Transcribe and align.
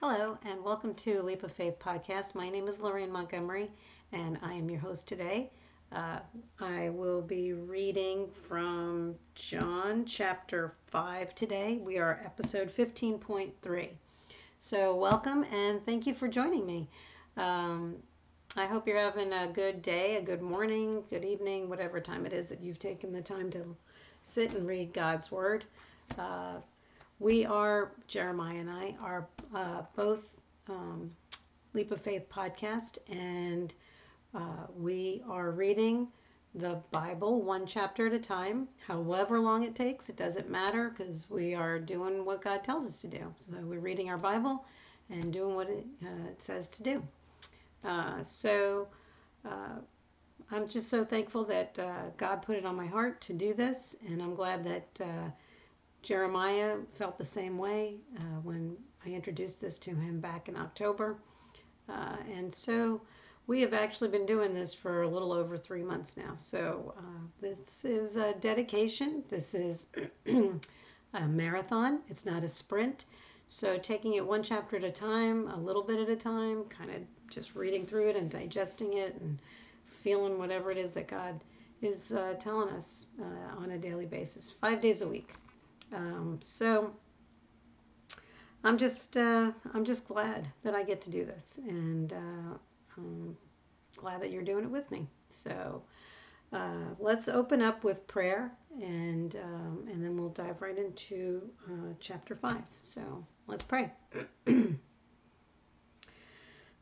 Hello, 0.00 0.36
and 0.44 0.62
welcome 0.62 0.92
to 0.92 1.22
Leap 1.22 1.42
of 1.42 1.50
Faith 1.50 1.78
podcast. 1.78 2.34
My 2.34 2.50
name 2.50 2.68
is 2.68 2.80
Lorraine 2.80 3.10
Montgomery, 3.10 3.70
and 4.12 4.38
I 4.42 4.52
am 4.52 4.68
your 4.68 4.78
host 4.78 5.08
today. 5.08 5.48
Uh, 5.90 6.18
I 6.60 6.90
will 6.90 7.22
be 7.22 7.54
reading 7.54 8.28
from 8.28 9.14
John 9.34 10.04
chapter 10.04 10.74
5 10.84 11.34
today. 11.34 11.78
We 11.80 11.96
are 11.96 12.20
episode 12.26 12.68
15.3. 12.68 13.88
So, 14.58 14.94
welcome 14.94 15.46
and 15.50 15.82
thank 15.86 16.06
you 16.06 16.12
for 16.12 16.28
joining 16.28 16.66
me. 16.66 16.90
Um, 17.38 17.96
I 18.54 18.66
hope 18.66 18.86
you're 18.86 18.98
having 18.98 19.32
a 19.32 19.46
good 19.46 19.80
day, 19.80 20.16
a 20.16 20.22
good 20.22 20.42
morning, 20.42 21.04
good 21.08 21.24
evening, 21.24 21.70
whatever 21.70 22.00
time 22.00 22.26
it 22.26 22.34
is 22.34 22.50
that 22.50 22.60
you've 22.60 22.78
taken 22.78 23.14
the 23.14 23.22
time 23.22 23.48
to 23.52 23.74
sit 24.20 24.52
and 24.52 24.68
read 24.68 24.92
God's 24.92 25.32
Word. 25.32 25.64
Uh, 26.18 26.56
we 27.18 27.46
are, 27.46 27.92
Jeremiah 28.08 28.58
and 28.58 28.68
I, 28.68 28.94
are 29.00 29.26
uh, 29.54 29.82
both 29.94 30.34
um, 30.68 31.10
Leap 31.74 31.90
of 31.90 32.00
Faith 32.00 32.28
podcast, 32.30 32.98
and 33.08 33.72
uh, 34.34 34.66
we 34.78 35.22
are 35.28 35.50
reading 35.50 36.08
the 36.54 36.80
Bible 36.90 37.42
one 37.42 37.66
chapter 37.66 38.06
at 38.06 38.12
a 38.12 38.18
time, 38.18 38.66
however 38.86 39.38
long 39.38 39.62
it 39.62 39.74
takes. 39.74 40.08
It 40.08 40.16
doesn't 40.16 40.48
matter 40.48 40.90
because 40.90 41.26
we 41.28 41.54
are 41.54 41.78
doing 41.78 42.24
what 42.24 42.42
God 42.42 42.64
tells 42.64 42.84
us 42.84 43.00
to 43.02 43.08
do. 43.08 43.32
So 43.40 43.58
we're 43.62 43.78
reading 43.78 44.08
our 44.08 44.18
Bible 44.18 44.64
and 45.10 45.32
doing 45.32 45.54
what 45.54 45.68
it, 45.68 45.84
uh, 46.02 46.30
it 46.30 46.42
says 46.42 46.68
to 46.68 46.82
do. 46.82 47.02
Uh, 47.84 48.22
so 48.22 48.88
uh, 49.44 49.78
I'm 50.50 50.66
just 50.66 50.88
so 50.88 51.04
thankful 51.04 51.44
that 51.44 51.78
uh, 51.78 52.10
God 52.16 52.42
put 52.42 52.56
it 52.56 52.64
on 52.64 52.74
my 52.74 52.86
heart 52.86 53.20
to 53.22 53.32
do 53.32 53.52
this, 53.52 53.96
and 54.08 54.22
I'm 54.22 54.34
glad 54.34 54.64
that 54.64 55.00
Jeremiah 56.06 56.76
felt 56.92 57.18
the 57.18 57.24
same 57.24 57.58
way 57.58 57.96
uh, 58.16 58.40
when 58.44 58.76
I 59.06 59.10
introduced 59.10 59.60
this 59.60 59.78
to 59.78 59.90
him 59.90 60.20
back 60.20 60.48
in 60.48 60.56
October. 60.56 61.16
Uh, 61.88 62.16
and 62.34 62.52
so 62.52 63.00
we 63.46 63.60
have 63.60 63.72
actually 63.72 64.08
been 64.08 64.26
doing 64.26 64.52
this 64.52 64.74
for 64.74 65.02
a 65.02 65.08
little 65.08 65.32
over 65.32 65.56
three 65.56 65.82
months 65.82 66.16
now. 66.16 66.34
So 66.36 66.94
uh, 66.98 67.26
this 67.40 67.84
is 67.84 68.16
a 68.16 68.34
dedication. 68.34 69.22
This 69.28 69.54
is 69.54 69.86
a 71.14 71.20
marathon, 71.28 72.00
it's 72.08 72.26
not 72.26 72.42
a 72.42 72.48
sprint. 72.48 73.04
So 73.46 73.78
taking 73.78 74.14
it 74.14 74.26
one 74.26 74.42
chapter 74.42 74.76
at 74.76 74.82
a 74.82 74.90
time, 74.90 75.46
a 75.48 75.56
little 75.56 75.84
bit 75.84 76.00
at 76.00 76.08
a 76.08 76.16
time, 76.16 76.64
kind 76.64 76.90
of 76.90 76.96
just 77.30 77.54
reading 77.54 77.86
through 77.86 78.08
it 78.08 78.16
and 78.16 78.28
digesting 78.28 78.94
it 78.94 79.16
and 79.20 79.38
feeling 79.84 80.36
whatever 80.36 80.72
it 80.72 80.78
is 80.78 80.94
that 80.94 81.06
God 81.06 81.40
is 81.80 82.12
uh, 82.12 82.34
telling 82.40 82.70
us 82.70 83.06
uh, 83.20 83.62
on 83.62 83.70
a 83.70 83.78
daily 83.78 84.06
basis, 84.06 84.50
five 84.60 84.80
days 84.80 85.02
a 85.02 85.08
week. 85.08 85.34
Um, 85.94 86.38
so 86.40 86.92
I'm 88.64 88.78
just 88.78 89.16
uh, 89.16 89.52
I'm 89.74 89.84
just 89.84 90.08
glad 90.08 90.48
that 90.62 90.74
I 90.74 90.82
get 90.82 91.00
to 91.02 91.10
do 91.10 91.24
this, 91.24 91.60
and 91.66 92.12
uh, 92.12 92.58
I'm 92.96 93.36
glad 93.96 94.20
that 94.22 94.30
you're 94.30 94.42
doing 94.42 94.64
it 94.64 94.70
with 94.70 94.90
me. 94.90 95.06
So 95.28 95.82
uh, 96.52 96.94
let's 96.98 97.28
open 97.28 97.62
up 97.62 97.84
with 97.84 98.06
prayer, 98.06 98.52
and 98.80 99.36
um, 99.36 99.86
and 99.90 100.02
then 100.02 100.16
we'll 100.16 100.30
dive 100.30 100.62
right 100.62 100.76
into 100.76 101.42
uh, 101.68 101.92
chapter 102.00 102.34
five. 102.34 102.64
So 102.82 103.24
let's 103.46 103.64
pray. 103.64 103.92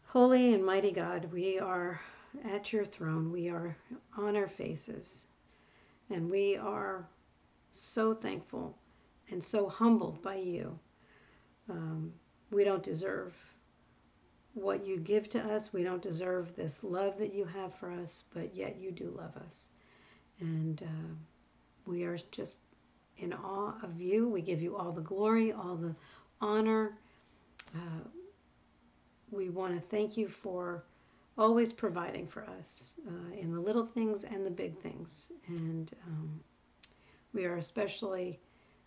Holy 0.06 0.54
and 0.54 0.64
mighty 0.64 0.92
God, 0.92 1.28
we 1.32 1.58
are 1.58 2.00
at 2.44 2.72
your 2.72 2.84
throne. 2.84 3.32
We 3.32 3.48
are 3.48 3.76
on 4.16 4.36
our 4.36 4.48
faces, 4.48 5.26
and 6.10 6.30
we 6.30 6.56
are 6.56 7.08
so 7.72 8.14
thankful 8.14 8.78
and 9.30 9.42
so 9.42 9.68
humbled 9.68 10.22
by 10.22 10.36
you. 10.36 10.78
Um, 11.68 12.12
we 12.50 12.64
don't 12.64 12.82
deserve 12.82 13.34
what 14.54 14.86
you 14.86 14.98
give 14.98 15.28
to 15.30 15.40
us. 15.40 15.72
We 15.72 15.82
don't 15.82 16.02
deserve 16.02 16.54
this 16.54 16.84
love 16.84 17.18
that 17.18 17.34
you 17.34 17.44
have 17.44 17.74
for 17.74 17.90
us, 17.90 18.24
but 18.32 18.54
yet 18.54 18.76
you 18.78 18.92
do 18.92 19.12
love 19.16 19.36
us. 19.36 19.70
And 20.40 20.82
uh, 20.82 21.14
we 21.86 22.04
are 22.04 22.18
just 22.30 22.60
in 23.18 23.32
awe 23.32 23.74
of 23.82 24.00
you. 24.00 24.28
We 24.28 24.42
give 24.42 24.62
you 24.62 24.76
all 24.76 24.92
the 24.92 25.00
glory, 25.00 25.52
all 25.52 25.76
the 25.76 25.94
honor. 26.40 26.98
Uh, 27.74 28.08
we 29.30 29.48
want 29.48 29.74
to 29.74 29.80
thank 29.80 30.16
you 30.16 30.28
for 30.28 30.84
always 31.36 31.72
providing 31.72 32.26
for 32.26 32.44
us 32.44 33.00
uh, 33.08 33.36
in 33.40 33.52
the 33.52 33.60
little 33.60 33.86
things 33.86 34.24
and 34.24 34.46
the 34.46 34.50
big 34.50 34.76
things. 34.76 35.32
And 35.48 35.92
um, 36.06 36.40
we 37.32 37.44
are 37.44 37.56
especially 37.56 38.38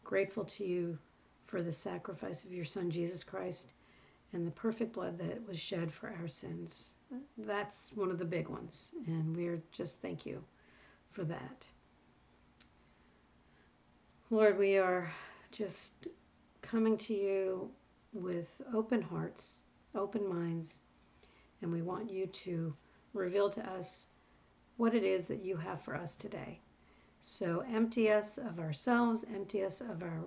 grateful 0.04 0.46
to 0.46 0.64
you 0.64 0.98
for 1.48 1.64
the 1.64 1.72
sacrifice 1.72 2.44
of 2.44 2.54
your 2.54 2.66
Son, 2.66 2.92
Jesus 2.92 3.24
Christ, 3.24 3.74
and 4.34 4.46
the 4.46 4.52
perfect 4.52 4.94
blood 4.94 5.18
that 5.18 5.48
was 5.48 5.60
shed 5.60 5.92
for 5.92 6.14
our 6.20 6.28
sins. 6.28 6.92
That's 7.38 7.92
one 7.96 8.12
of 8.12 8.20
the 8.20 8.26
big 8.26 8.50
ones, 8.50 8.94
and 9.08 9.36
we're 9.36 9.62
just 9.72 10.02
thank 10.02 10.26
you 10.26 10.44
for 11.12 11.24
that. 11.24 11.66
Lord, 14.30 14.58
we 14.58 14.78
are 14.78 15.10
just 15.52 16.10
coming 16.62 16.98
to 16.98 17.14
you 17.14 17.72
with 18.12 18.62
open 18.74 19.02
hearts, 19.02 19.62
open 19.96 20.28
minds, 20.28 20.82
and 21.62 21.72
we 21.72 21.82
want 21.82 22.12
you 22.12 22.28
to 22.28 22.76
reveal 23.14 23.50
to 23.52 23.70
us 23.72 24.08
what 24.76 24.94
it 24.94 25.04
is 25.04 25.28
that 25.30 25.44
you 25.44 25.56
have 25.56 25.82
for 25.82 25.96
us 25.96 26.18
today. 26.18 26.60
So 27.22 27.64
empty 27.72 28.12
us 28.12 28.38
of 28.38 28.60
ourselves, 28.60 29.26
empty 29.34 29.64
us 29.64 29.80
of 29.80 30.04
our 30.04 30.26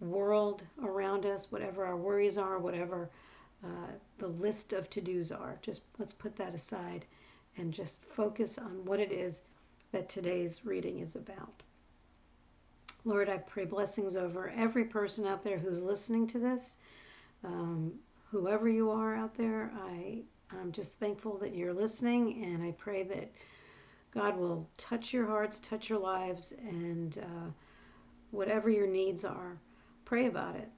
world 0.00 0.62
around 0.82 1.26
us, 1.26 1.50
whatever 1.50 1.84
our 1.84 1.96
worries 1.96 2.38
are, 2.38 2.58
whatever 2.58 3.10
uh, 3.64 3.92
the 4.18 4.28
list 4.28 4.72
of 4.72 4.90
to 4.90 5.00
dos 5.00 5.32
are. 5.32 5.58
Just 5.62 5.84
let's 5.98 6.12
put 6.12 6.36
that 6.36 6.54
aside 6.54 7.06
and 7.56 7.72
just 7.72 8.04
focus 8.04 8.58
on 8.58 8.84
what 8.84 9.00
it 9.00 9.12
is 9.12 9.42
that 9.92 10.08
today's 10.08 10.66
reading 10.66 10.98
is 11.00 11.16
about. 11.16 11.62
Lord, 13.04 13.28
I 13.28 13.38
pray 13.38 13.64
blessings 13.64 14.16
over 14.16 14.50
every 14.50 14.84
person 14.84 15.26
out 15.26 15.42
there 15.42 15.58
who's 15.58 15.82
listening 15.82 16.26
to 16.28 16.38
this. 16.38 16.76
Um, 17.44 17.92
whoever 18.30 18.68
you 18.68 18.90
are 18.90 19.14
out 19.14 19.34
there, 19.36 19.72
I, 19.80 20.22
I'm 20.50 20.72
just 20.72 20.98
thankful 20.98 21.38
that 21.38 21.54
you're 21.54 21.72
listening, 21.72 22.44
and 22.44 22.62
I 22.62 22.72
pray 22.72 23.04
that 23.04 23.30
God 24.10 24.36
will 24.36 24.68
touch 24.76 25.12
your 25.12 25.26
hearts, 25.26 25.60
touch 25.60 25.88
your 25.88 26.00
lives, 26.00 26.52
and 26.58 27.18
uh, 27.18 27.50
whatever 28.32 28.68
your 28.68 28.86
needs 28.86 29.24
are, 29.24 29.56
pray 30.06 30.26
about 30.26 30.56
it 30.56 30.70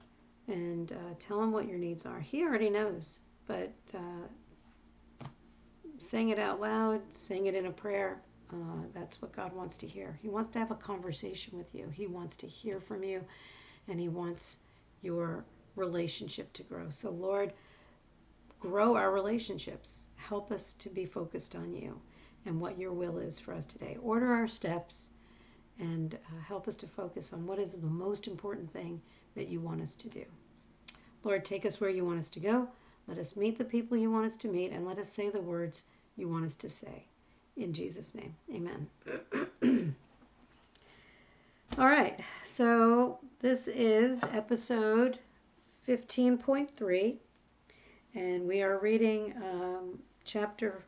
and 0.47 0.91
uh, 0.91 1.13
tell 1.19 1.41
Him 1.41 1.53
what 1.53 1.67
your 1.67 1.77
needs 1.77 2.05
are. 2.05 2.19
He 2.19 2.43
already 2.43 2.69
knows, 2.69 3.19
but 3.47 3.71
uh, 3.93 5.27
saying 5.99 6.29
it 6.29 6.39
out 6.39 6.59
loud, 6.59 6.99
saying 7.13 7.45
it 7.45 7.55
in 7.55 7.67
a 7.67 7.71
prayer, 7.71 8.21
uh, 8.51 8.81
that's 8.93 9.21
what 9.21 9.31
God 9.31 9.53
wants 9.53 9.77
to 9.77 9.87
hear. 9.87 10.17
He 10.21 10.27
wants 10.27 10.49
to 10.49 10.59
have 10.59 10.71
a 10.71 10.75
conversation 10.75 11.57
with 11.57 11.73
you, 11.73 11.87
He 11.93 12.07
wants 12.07 12.35
to 12.37 12.47
hear 12.47 12.81
from 12.81 13.03
you, 13.03 13.23
and 13.87 13.99
He 13.99 14.09
wants 14.09 14.59
your 15.01 15.45
relationship 15.75 16.51
to 16.53 16.63
grow. 16.63 16.89
So, 16.89 17.11
Lord, 17.11 17.53
grow 18.59 18.95
our 18.95 19.11
relationships. 19.11 20.05
Help 20.15 20.51
us 20.51 20.73
to 20.73 20.89
be 20.89 21.05
focused 21.05 21.55
on 21.55 21.73
you 21.73 21.99
and 22.45 22.59
what 22.59 22.79
your 22.79 22.91
will 22.91 23.19
is 23.19 23.39
for 23.39 23.53
us 23.53 23.65
today. 23.65 23.97
Order 24.01 24.33
our 24.33 24.47
steps 24.47 25.09
and 25.79 26.15
uh, 26.15 26.41
help 26.41 26.67
us 26.67 26.75
to 26.75 26.87
focus 26.87 27.31
on 27.31 27.45
what 27.45 27.59
is 27.59 27.73
the 27.73 27.87
most 27.87 28.27
important 28.27 28.71
thing 28.71 29.01
that 29.35 29.47
you 29.47 29.59
want 29.59 29.81
us 29.81 29.95
to 29.95 30.07
do. 30.07 30.25
Lord, 31.23 31.43
take 31.43 31.65
us 31.65 31.81
where 31.81 31.89
you 31.89 32.05
want 32.05 32.19
us 32.19 32.29
to 32.31 32.39
go. 32.39 32.67
Let 33.07 33.17
us 33.17 33.35
meet 33.35 33.57
the 33.57 33.65
people 33.65 33.97
you 33.97 34.11
want 34.11 34.25
us 34.25 34.37
to 34.37 34.47
meet, 34.47 34.71
and 34.71 34.85
let 34.85 34.99
us 34.99 35.11
say 35.11 35.29
the 35.29 35.41
words 35.41 35.83
you 36.15 36.27
want 36.27 36.45
us 36.45 36.55
to 36.55 36.69
say. 36.69 37.05
In 37.57 37.73
Jesus' 37.73 38.15
name, 38.15 38.35
amen. 38.53 38.87
All 41.77 41.87
right, 41.87 42.19
so 42.45 43.19
this 43.39 43.67
is 43.67 44.23
episode 44.25 45.19
15.3, 45.87 47.15
and 48.15 48.47
we 48.47 48.61
are 48.61 48.79
reading 48.79 49.33
um, 49.43 49.99
chapter 50.23 50.83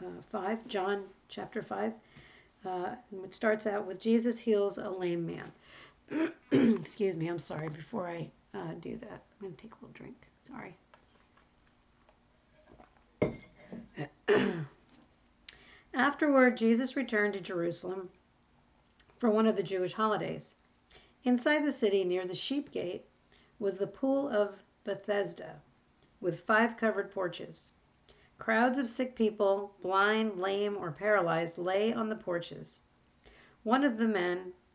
uh, 0.00 0.22
5, 0.30 0.68
John 0.68 1.04
chapter 1.28 1.62
5. 1.62 1.92
Uh, 2.64 2.94
it 3.24 3.34
starts 3.34 3.66
out 3.66 3.86
with 3.86 4.00
Jesus 4.00 4.38
heals 4.38 4.78
a 4.78 4.88
lame 4.88 5.26
man. 5.26 5.52
Excuse 6.52 7.16
me, 7.16 7.28
I'm 7.28 7.38
sorry. 7.38 7.68
Before 7.68 8.08
I 8.08 8.30
uh, 8.54 8.74
do 8.80 8.96
that, 8.98 9.22
I'm 9.32 9.40
going 9.40 9.54
to 9.54 9.62
take 9.62 9.72
a 9.72 9.76
little 9.76 9.94
drink. 9.94 10.16
Sorry. 10.42 10.76
Afterward, 15.94 16.56
Jesus 16.56 16.96
returned 16.96 17.34
to 17.34 17.40
Jerusalem 17.40 18.10
for 19.18 19.30
one 19.30 19.46
of 19.46 19.56
the 19.56 19.62
Jewish 19.62 19.92
holidays. 19.94 20.56
Inside 21.24 21.64
the 21.64 21.72
city, 21.72 22.04
near 22.04 22.26
the 22.26 22.34
sheep 22.34 22.70
gate, 22.70 23.06
was 23.58 23.76
the 23.76 23.86
pool 23.86 24.28
of 24.28 24.62
Bethesda, 24.84 25.62
with 26.20 26.40
five 26.40 26.76
covered 26.76 27.10
porches. 27.10 27.72
Crowds 28.38 28.76
of 28.76 28.88
sick 28.88 29.14
people, 29.14 29.74
blind, 29.80 30.38
lame, 30.38 30.76
or 30.76 30.90
paralyzed, 30.90 31.56
lay 31.56 31.92
on 31.92 32.08
the 32.08 32.16
porches. 32.16 32.80
One 33.62 33.84
of 33.84 33.96
the 33.96 34.08
men 34.08 34.52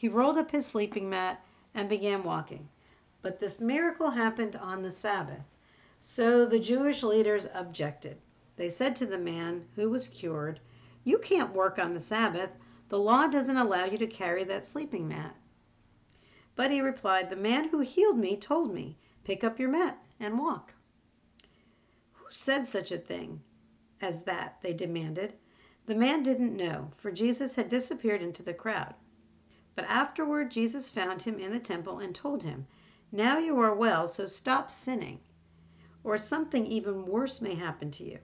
He 0.00 0.08
rolled 0.08 0.38
up 0.38 0.50
his 0.50 0.64
sleeping 0.64 1.10
mat 1.10 1.44
and 1.74 1.86
began 1.86 2.22
walking. 2.22 2.70
But 3.20 3.38
this 3.38 3.60
miracle 3.60 4.12
happened 4.12 4.56
on 4.56 4.80
the 4.80 4.90
Sabbath. 4.90 5.44
So 6.00 6.46
the 6.46 6.58
Jewish 6.58 7.02
leaders 7.02 7.48
objected. 7.52 8.16
They 8.56 8.70
said 8.70 8.96
to 8.96 9.04
the 9.04 9.18
man 9.18 9.68
who 9.76 9.90
was 9.90 10.08
cured, 10.08 10.58
You 11.04 11.18
can't 11.18 11.52
work 11.52 11.78
on 11.78 11.92
the 11.92 12.00
Sabbath. 12.00 12.48
The 12.88 12.98
law 12.98 13.26
doesn't 13.26 13.58
allow 13.58 13.84
you 13.84 13.98
to 13.98 14.06
carry 14.06 14.42
that 14.44 14.66
sleeping 14.66 15.06
mat. 15.06 15.36
But 16.56 16.70
he 16.70 16.80
replied, 16.80 17.28
The 17.28 17.36
man 17.36 17.68
who 17.68 17.80
healed 17.80 18.16
me 18.16 18.38
told 18.38 18.72
me, 18.72 18.96
Pick 19.24 19.44
up 19.44 19.58
your 19.58 19.68
mat 19.68 20.02
and 20.18 20.38
walk. 20.38 20.72
Who 22.12 22.24
said 22.30 22.66
such 22.66 22.90
a 22.90 22.96
thing 22.96 23.42
as 24.00 24.22
that? 24.22 24.62
They 24.62 24.72
demanded. 24.72 25.34
The 25.84 25.94
man 25.94 26.22
didn't 26.22 26.56
know, 26.56 26.92
for 26.96 27.12
Jesus 27.12 27.56
had 27.56 27.68
disappeared 27.68 28.22
into 28.22 28.42
the 28.42 28.54
crowd. 28.54 28.94
But 29.80 29.88
afterward 29.88 30.50
Jesus 30.50 30.90
found 30.90 31.22
him 31.22 31.38
in 31.38 31.52
the 31.52 31.58
temple 31.58 32.00
and 32.00 32.14
told 32.14 32.42
him, 32.42 32.66
Now 33.10 33.38
you 33.38 33.58
are 33.60 33.74
well, 33.74 34.06
so 34.06 34.26
stop 34.26 34.70
sinning, 34.70 35.20
or 36.04 36.18
something 36.18 36.66
even 36.66 37.06
worse 37.06 37.40
may 37.40 37.54
happen 37.54 37.90
to 37.92 38.04
you. 38.04 38.18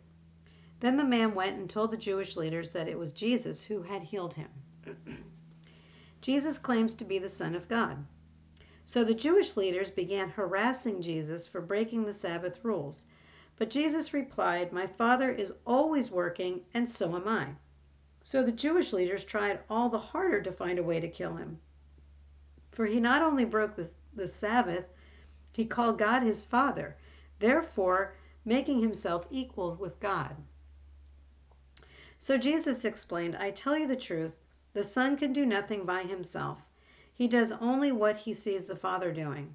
Then 0.81 0.99
the 0.99 1.03
man 1.05 1.35
went 1.35 1.56
and 1.56 1.70
told 1.70 1.93
the 1.93 1.97
Jewish 1.97 2.37
leaders 2.37 2.73
that 2.73 2.88
it 2.88 2.99
was 2.99 3.11
Jesus 3.11 3.62
who 3.62 3.81
had 3.81 4.03
healed 4.03 4.35
him. 4.35 4.50
Jesus 6.20 6.58
claims 6.58 6.93
to 6.93 7.06
be 7.06 7.19
the 7.19 7.31
Son 7.31 7.55
of 7.55 7.69
God. 7.69 8.05
So 8.85 9.03
the 9.03 9.14
Jewish 9.14 9.56
leaders 9.56 9.88
began 9.88 10.29
harassing 10.29 11.00
Jesus 11.00 11.47
for 11.47 11.62
breaking 11.62 12.05
the 12.05 12.12
Sabbath 12.12 12.62
rules. 12.62 13.06
But 13.56 13.70
Jesus 13.70 14.12
replied, 14.12 14.75
My 14.75 14.87
Father 14.87 15.32
is 15.32 15.55
always 15.67 16.11
working, 16.11 16.67
and 16.75 16.91
so 16.91 17.17
am 17.17 17.26
I. 17.26 17.55
So 18.28 18.43
the 18.43 18.50
Jewish 18.50 18.93
leaders 18.93 19.25
tried 19.25 19.61
all 19.70 19.88
the 19.88 20.00
harder 20.00 20.43
to 20.43 20.50
find 20.50 20.81
a 20.81 20.82
way 20.82 20.99
to 20.99 21.06
kill 21.06 21.37
him. 21.37 21.61
For 22.73 22.87
he 22.87 22.99
not 22.99 23.23
only 23.23 23.44
broke 23.44 23.76
the, 23.76 23.88
the 24.12 24.26
Sabbath, 24.26 24.87
he 25.52 25.64
called 25.64 25.96
God 25.96 26.25
his 26.25 26.43
Father, 26.43 26.96
therefore 27.38 28.17
making 28.44 28.81
himself 28.81 29.28
equal 29.31 29.76
with 29.76 30.00
God. 30.00 30.34
So 32.19 32.37
Jesus 32.37 32.84
explained, 32.84 33.37
I 33.37 33.52
tell 33.52 33.78
you 33.78 33.87
the 33.87 33.94
truth, 33.94 34.40
the 34.72 34.82
Son 34.82 35.17
can 35.17 35.32
do 35.32 35.46
nothing 35.46 35.84
by 35.87 36.02
himself. 36.02 36.67
He 37.14 37.29
does 37.29 37.52
only 37.52 37.93
what 37.93 38.17
he 38.17 38.34
sees 38.34 38.67
the 38.67 38.75
Father 38.75 39.12
doing. 39.12 39.55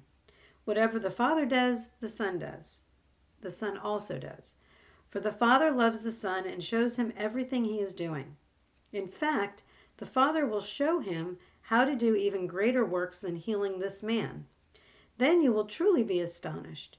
Whatever 0.64 0.98
the 0.98 1.10
Father 1.10 1.44
does, 1.44 1.90
the 2.00 2.08
Son 2.08 2.38
does. 2.38 2.84
The 3.42 3.50
Son 3.50 3.76
also 3.76 4.18
does. 4.18 4.54
For 5.10 5.20
the 5.20 5.30
Father 5.30 5.70
loves 5.70 6.00
the 6.00 6.10
Son 6.10 6.46
and 6.46 6.64
shows 6.64 6.96
him 6.96 7.12
everything 7.18 7.66
he 7.66 7.78
is 7.78 7.92
doing. 7.92 8.34
In 8.94 9.08
fact, 9.08 9.62
the 9.96 10.04
Father 10.04 10.44
will 10.44 10.60
show 10.60 10.98
him 10.98 11.38
how 11.62 11.86
to 11.86 11.96
do 11.96 12.14
even 12.14 12.46
greater 12.46 12.84
works 12.84 13.22
than 13.22 13.36
healing 13.36 13.78
this 13.78 14.02
man. 14.02 14.46
Then 15.16 15.40
you 15.40 15.50
will 15.50 15.64
truly 15.64 16.04
be 16.04 16.20
astonished. 16.20 16.98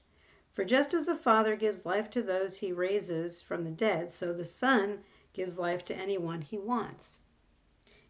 For 0.52 0.64
just 0.64 0.92
as 0.92 1.04
the 1.04 1.14
Father 1.14 1.54
gives 1.54 1.86
life 1.86 2.10
to 2.10 2.20
those 2.20 2.56
he 2.56 2.72
raises 2.72 3.40
from 3.40 3.62
the 3.62 3.70
dead, 3.70 4.10
so 4.10 4.32
the 4.32 4.44
Son 4.44 5.04
gives 5.32 5.56
life 5.56 5.84
to 5.84 5.94
anyone 5.94 6.42
he 6.42 6.58
wants. 6.58 7.20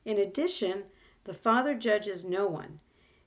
In 0.07 0.17
addition, 0.17 0.85
the 1.25 1.35
Father 1.35 1.75
judges 1.75 2.25
no 2.25 2.47
one. 2.47 2.81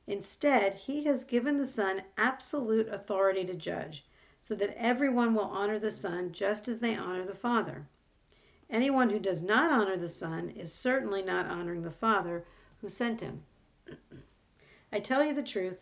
Instead, 0.07 0.73
he 0.73 1.03
has 1.03 1.23
given 1.23 1.57
the 1.59 1.67
Son 1.67 2.01
absolute 2.17 2.87
authority 2.87 3.45
to 3.45 3.53
judge, 3.53 4.07
so 4.41 4.55
that 4.55 4.75
everyone 4.75 5.35
will 5.35 5.43
honor 5.43 5.77
the 5.77 5.91
Son 5.91 6.31
just 6.31 6.67
as 6.67 6.79
they 6.79 6.95
honor 6.95 7.25
the 7.25 7.35
Father. 7.35 7.85
Anyone 8.69 9.11
who 9.11 9.19
does 9.19 9.41
not 9.41 9.71
honor 9.71 9.95
the 9.95 10.09
Son 10.09 10.49
is 10.49 10.73
certainly 10.73 11.21
not 11.21 11.45
honoring 11.45 11.83
the 11.83 11.89
Father 11.89 12.43
who 12.81 12.89
sent 12.89 13.21
him. 13.21 13.45
I 14.91 14.99
tell 14.99 15.23
you 15.23 15.33
the 15.33 15.41
truth, 15.41 15.79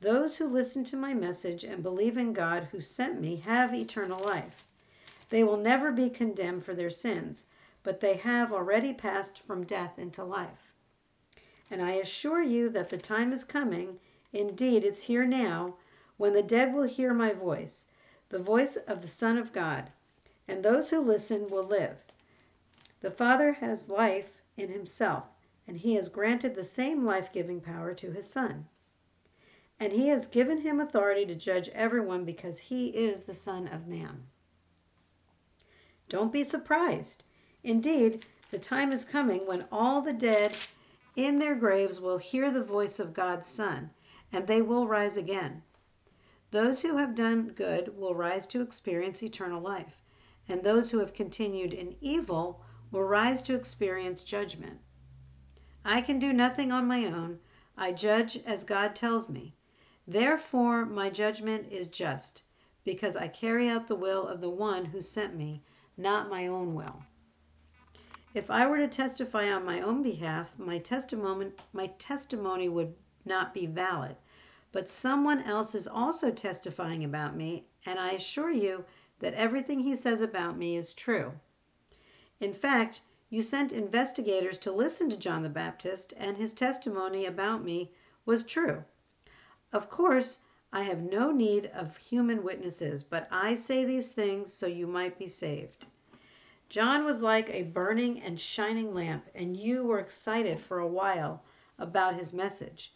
those 0.00 0.36
who 0.36 0.46
listen 0.46 0.82
to 0.84 0.96
my 0.96 1.12
message 1.12 1.62
and 1.62 1.82
believe 1.82 2.16
in 2.16 2.32
God 2.32 2.68
who 2.72 2.80
sent 2.80 3.20
me 3.20 3.36
have 3.36 3.74
eternal 3.74 4.18
life. 4.24 4.64
They 5.28 5.44
will 5.44 5.58
never 5.58 5.92
be 5.92 6.08
condemned 6.08 6.64
for 6.64 6.72
their 6.72 6.90
sins, 6.90 7.44
but 7.82 8.00
they 8.00 8.14
have 8.14 8.50
already 8.50 8.94
passed 8.94 9.38
from 9.38 9.64
death 9.64 9.98
into 9.98 10.24
life. 10.24 10.72
And 11.70 11.82
I 11.82 11.92
assure 11.92 12.42
you 12.42 12.70
that 12.70 12.88
the 12.88 12.98
time 12.98 13.34
is 13.34 13.44
coming, 13.44 14.00
indeed 14.32 14.84
it's 14.84 15.02
here 15.02 15.26
now, 15.26 15.76
when 16.16 16.32
the 16.32 16.42
dead 16.42 16.72
will 16.72 16.84
hear 16.84 17.12
my 17.12 17.32
voice, 17.34 17.84
the 18.30 18.38
voice 18.38 18.76
of 18.76 19.02
the 19.02 19.08
Son 19.08 19.36
of 19.36 19.52
God, 19.52 19.92
and 20.48 20.62
those 20.62 20.88
who 20.88 21.00
listen 21.00 21.48
will 21.48 21.64
live. 21.64 22.02
The 23.02 23.10
Father 23.10 23.54
has 23.54 23.88
life 23.88 24.42
in 24.56 24.68
himself, 24.68 25.24
and 25.66 25.76
he 25.76 25.96
has 25.96 26.08
granted 26.08 26.54
the 26.54 26.62
same 26.62 27.04
life 27.04 27.32
giving 27.32 27.60
power 27.60 27.94
to 27.94 28.12
his 28.12 28.30
Son. 28.30 28.68
And 29.80 29.92
he 29.92 30.06
has 30.06 30.28
given 30.28 30.58
him 30.58 30.78
authority 30.78 31.26
to 31.26 31.34
judge 31.34 31.68
everyone 31.70 32.24
because 32.24 32.60
he 32.60 32.90
is 32.90 33.22
the 33.24 33.34
Son 33.34 33.66
of 33.66 33.88
Man. 33.88 34.28
Don't 36.08 36.30
be 36.30 36.44
surprised. 36.44 37.24
Indeed, 37.64 38.24
the 38.52 38.58
time 38.60 38.92
is 38.92 39.04
coming 39.04 39.48
when 39.48 39.66
all 39.72 40.00
the 40.00 40.12
dead 40.12 40.56
in 41.16 41.40
their 41.40 41.56
graves 41.56 42.00
will 42.00 42.18
hear 42.18 42.52
the 42.52 42.62
voice 42.62 43.00
of 43.00 43.14
God's 43.14 43.48
Son, 43.48 43.90
and 44.32 44.46
they 44.46 44.62
will 44.62 44.86
rise 44.86 45.16
again. 45.16 45.64
Those 46.52 46.82
who 46.82 46.98
have 46.98 47.16
done 47.16 47.48
good 47.48 47.98
will 47.98 48.14
rise 48.14 48.46
to 48.46 48.62
experience 48.62 49.24
eternal 49.24 49.60
life, 49.60 50.04
and 50.48 50.62
those 50.62 50.92
who 50.92 51.00
have 51.00 51.12
continued 51.12 51.72
in 51.74 51.96
evil 52.00 52.60
will 52.92 53.02
rise 53.02 53.42
to 53.42 53.54
experience 53.54 54.22
judgment. 54.22 54.78
I 55.84 56.02
can 56.02 56.18
do 56.18 56.32
nothing 56.32 56.70
on 56.70 56.86
my 56.86 57.06
own. 57.06 57.40
I 57.76 57.90
judge 57.90 58.36
as 58.44 58.62
God 58.62 58.94
tells 58.94 59.28
me. 59.28 59.56
Therefore, 60.06 60.84
my 60.84 61.10
judgment 61.10 61.72
is 61.72 61.88
just, 61.88 62.42
because 62.84 63.16
I 63.16 63.28
carry 63.28 63.68
out 63.68 63.88
the 63.88 63.96
will 63.96 64.28
of 64.28 64.40
the 64.40 64.50
one 64.50 64.84
who 64.84 65.00
sent 65.00 65.34
me, 65.34 65.62
not 65.96 66.28
my 66.28 66.46
own 66.46 66.74
will. 66.74 67.02
If 68.34 68.50
I 68.50 68.66
were 68.66 68.78
to 68.78 68.88
testify 68.88 69.50
on 69.50 69.64
my 69.64 69.80
own 69.80 70.02
behalf, 70.02 70.52
my 70.58 70.78
testimony, 70.78 71.52
my 71.72 71.88
testimony 71.98 72.68
would 72.68 72.94
not 73.24 73.54
be 73.54 73.66
valid. 73.66 74.16
But 74.70 74.88
someone 74.88 75.42
else 75.42 75.74
is 75.74 75.88
also 75.88 76.30
testifying 76.30 77.04
about 77.04 77.36
me, 77.36 77.66
and 77.86 77.98
I 77.98 78.12
assure 78.12 78.50
you 78.50 78.84
that 79.18 79.34
everything 79.34 79.80
he 79.80 79.96
says 79.96 80.20
about 80.20 80.56
me 80.56 80.76
is 80.76 80.92
true. 80.92 81.32
In 82.42 82.52
fact, 82.52 83.02
you 83.30 83.40
sent 83.40 83.70
investigators 83.70 84.58
to 84.58 84.72
listen 84.72 85.08
to 85.10 85.16
John 85.16 85.44
the 85.44 85.48
Baptist, 85.48 86.12
and 86.16 86.36
his 86.36 86.52
testimony 86.52 87.24
about 87.24 87.62
me 87.62 87.92
was 88.26 88.44
true. 88.44 88.82
Of 89.72 89.88
course, 89.88 90.40
I 90.72 90.82
have 90.82 90.98
no 90.98 91.30
need 91.30 91.66
of 91.66 91.96
human 91.96 92.42
witnesses, 92.42 93.04
but 93.04 93.28
I 93.30 93.54
say 93.54 93.84
these 93.84 94.10
things 94.10 94.52
so 94.52 94.66
you 94.66 94.88
might 94.88 95.20
be 95.20 95.28
saved. 95.28 95.86
John 96.68 97.04
was 97.04 97.22
like 97.22 97.48
a 97.48 97.62
burning 97.62 98.20
and 98.20 98.40
shining 98.40 98.92
lamp, 98.92 99.28
and 99.36 99.56
you 99.56 99.84
were 99.84 100.00
excited 100.00 100.60
for 100.60 100.80
a 100.80 100.88
while 100.88 101.44
about 101.78 102.16
his 102.16 102.32
message. 102.32 102.92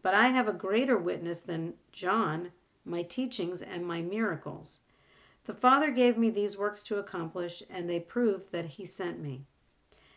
But 0.00 0.14
I 0.14 0.28
have 0.28 0.46
a 0.46 0.52
greater 0.52 0.96
witness 0.96 1.40
than 1.40 1.74
John, 1.90 2.52
my 2.84 3.02
teachings 3.02 3.62
and 3.62 3.84
my 3.84 4.00
miracles. 4.00 4.78
The 5.46 5.54
Father 5.54 5.92
gave 5.92 6.18
me 6.18 6.28
these 6.28 6.56
works 6.56 6.82
to 6.82 6.98
accomplish, 6.98 7.62
and 7.70 7.88
they 7.88 8.00
prove 8.00 8.50
that 8.50 8.64
he 8.64 8.84
sent 8.84 9.20
me. 9.20 9.46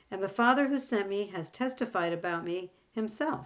And 0.09 0.23
the 0.23 0.27
Father 0.27 0.69
who 0.69 0.79
sent 0.79 1.07
me 1.07 1.27
has 1.27 1.51
testified 1.51 2.13
about 2.13 2.43
me 2.43 2.71
himself. 2.91 3.45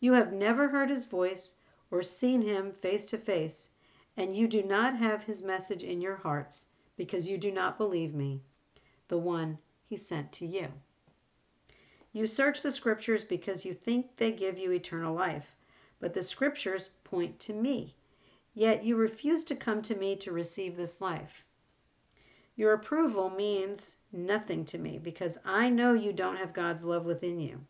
You 0.00 0.14
have 0.14 0.32
never 0.32 0.70
heard 0.70 0.90
his 0.90 1.04
voice 1.04 1.54
or 1.92 2.02
seen 2.02 2.42
him 2.42 2.72
face 2.72 3.06
to 3.06 3.18
face, 3.18 3.70
and 4.16 4.36
you 4.36 4.48
do 4.48 4.64
not 4.64 4.96
have 4.96 5.22
his 5.22 5.44
message 5.44 5.84
in 5.84 6.00
your 6.00 6.16
hearts, 6.16 6.66
because 6.96 7.28
you 7.28 7.38
do 7.38 7.52
not 7.52 7.78
believe 7.78 8.12
me 8.12 8.42
the 9.06 9.16
one 9.16 9.58
he 9.84 9.96
sent 9.96 10.32
to 10.32 10.44
you. 10.44 10.72
You 12.12 12.26
search 12.26 12.62
the 12.62 12.72
scriptures 12.72 13.22
because 13.22 13.64
you 13.64 13.74
think 13.74 14.16
they 14.16 14.32
give 14.32 14.58
you 14.58 14.72
eternal 14.72 15.14
life, 15.14 15.54
but 16.00 16.14
the 16.14 16.24
scriptures 16.24 16.90
point 17.04 17.38
to 17.38 17.54
me. 17.54 17.94
Yet 18.58 18.84
you 18.84 18.96
refuse 18.96 19.44
to 19.44 19.54
come 19.54 19.82
to 19.82 19.94
me 19.94 20.16
to 20.16 20.32
receive 20.32 20.76
this 20.76 21.02
life. 21.02 21.44
Your 22.54 22.72
approval 22.72 23.28
means 23.28 23.96
nothing 24.10 24.64
to 24.64 24.78
me 24.78 24.98
because 24.98 25.36
I 25.44 25.68
know 25.68 25.92
you 25.92 26.10
don't 26.14 26.38
have 26.38 26.54
God's 26.54 26.82
love 26.82 27.04
within 27.04 27.38
you. 27.38 27.66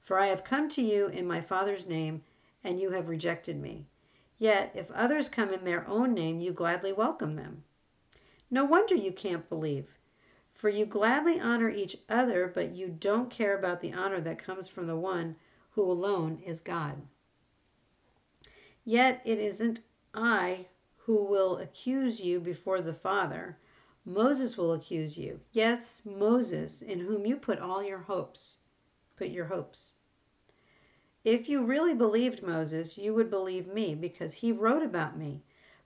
For 0.00 0.18
I 0.18 0.28
have 0.28 0.42
come 0.42 0.70
to 0.70 0.80
you 0.80 1.08
in 1.08 1.26
my 1.26 1.42
Father's 1.42 1.84
name, 1.84 2.22
and 2.64 2.80
you 2.80 2.88
have 2.92 3.10
rejected 3.10 3.60
me. 3.60 3.84
Yet, 4.38 4.72
if 4.74 4.90
others 4.92 5.28
come 5.28 5.50
in 5.50 5.64
their 5.64 5.86
own 5.86 6.14
name, 6.14 6.40
you 6.40 6.52
gladly 6.52 6.94
welcome 6.94 7.36
them. 7.36 7.62
No 8.50 8.64
wonder 8.64 8.94
you 8.94 9.12
can't 9.12 9.46
believe. 9.50 9.98
For 10.50 10.70
you 10.70 10.86
gladly 10.86 11.38
honor 11.38 11.68
each 11.68 11.98
other, 12.08 12.48
but 12.48 12.70
you 12.70 12.88
don't 12.88 13.28
care 13.28 13.58
about 13.58 13.82
the 13.82 13.92
honor 13.92 14.22
that 14.22 14.38
comes 14.38 14.68
from 14.68 14.86
the 14.86 14.96
one 14.96 15.36
who 15.72 15.82
alone 15.82 16.40
is 16.46 16.62
God. 16.62 17.02
Yet 18.86 19.20
it 19.26 19.38
isn't 19.38 19.82
I 20.14 20.66
who 20.96 21.24
will 21.24 21.58
accuse 21.58 22.20
you 22.20 22.40
before 22.40 22.80
the 22.80 22.94
Father. 22.94 23.58
Moses 24.04 24.56
will 24.56 24.72
accuse 24.72 25.18
you. 25.18 25.40
Yes, 25.52 26.06
Moses, 26.06 26.82
in 26.82 27.00
whom 27.00 27.26
you 27.26 27.36
put 27.36 27.58
all 27.58 27.82
your 27.82 27.98
hopes. 27.98 28.58
Put 29.16 29.28
your 29.28 29.46
hopes. 29.46 29.94
If 31.24 31.48
you 31.48 31.62
really 31.62 31.94
believed 31.94 32.42
Moses, 32.42 32.98
you 32.98 33.14
would 33.14 33.30
believe 33.30 33.66
me 33.66 33.94
because 33.94 34.34
he 34.34 34.52
wrote 34.52 34.82
about 34.82 35.16
me. 35.16 35.42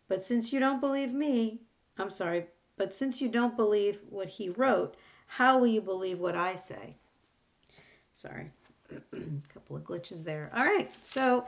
But 0.08 0.24
since 0.24 0.52
you 0.52 0.58
don't 0.58 0.80
believe 0.80 1.12
me, 1.12 1.60
I'm 1.96 2.10
sorry, 2.10 2.46
but 2.76 2.92
since 2.94 3.20
you 3.20 3.28
don't 3.28 3.56
believe 3.56 4.00
what 4.08 4.28
he 4.28 4.48
wrote, 4.48 4.96
how 5.26 5.58
will 5.58 5.66
you 5.66 5.80
believe 5.80 6.18
what 6.18 6.34
I 6.34 6.56
say? 6.56 6.96
Sorry, 8.14 8.50
a 8.90 9.00
couple 9.54 9.76
of 9.76 9.84
glitches 9.84 10.24
there. 10.24 10.50
All 10.54 10.64
right, 10.64 10.90
so 11.04 11.46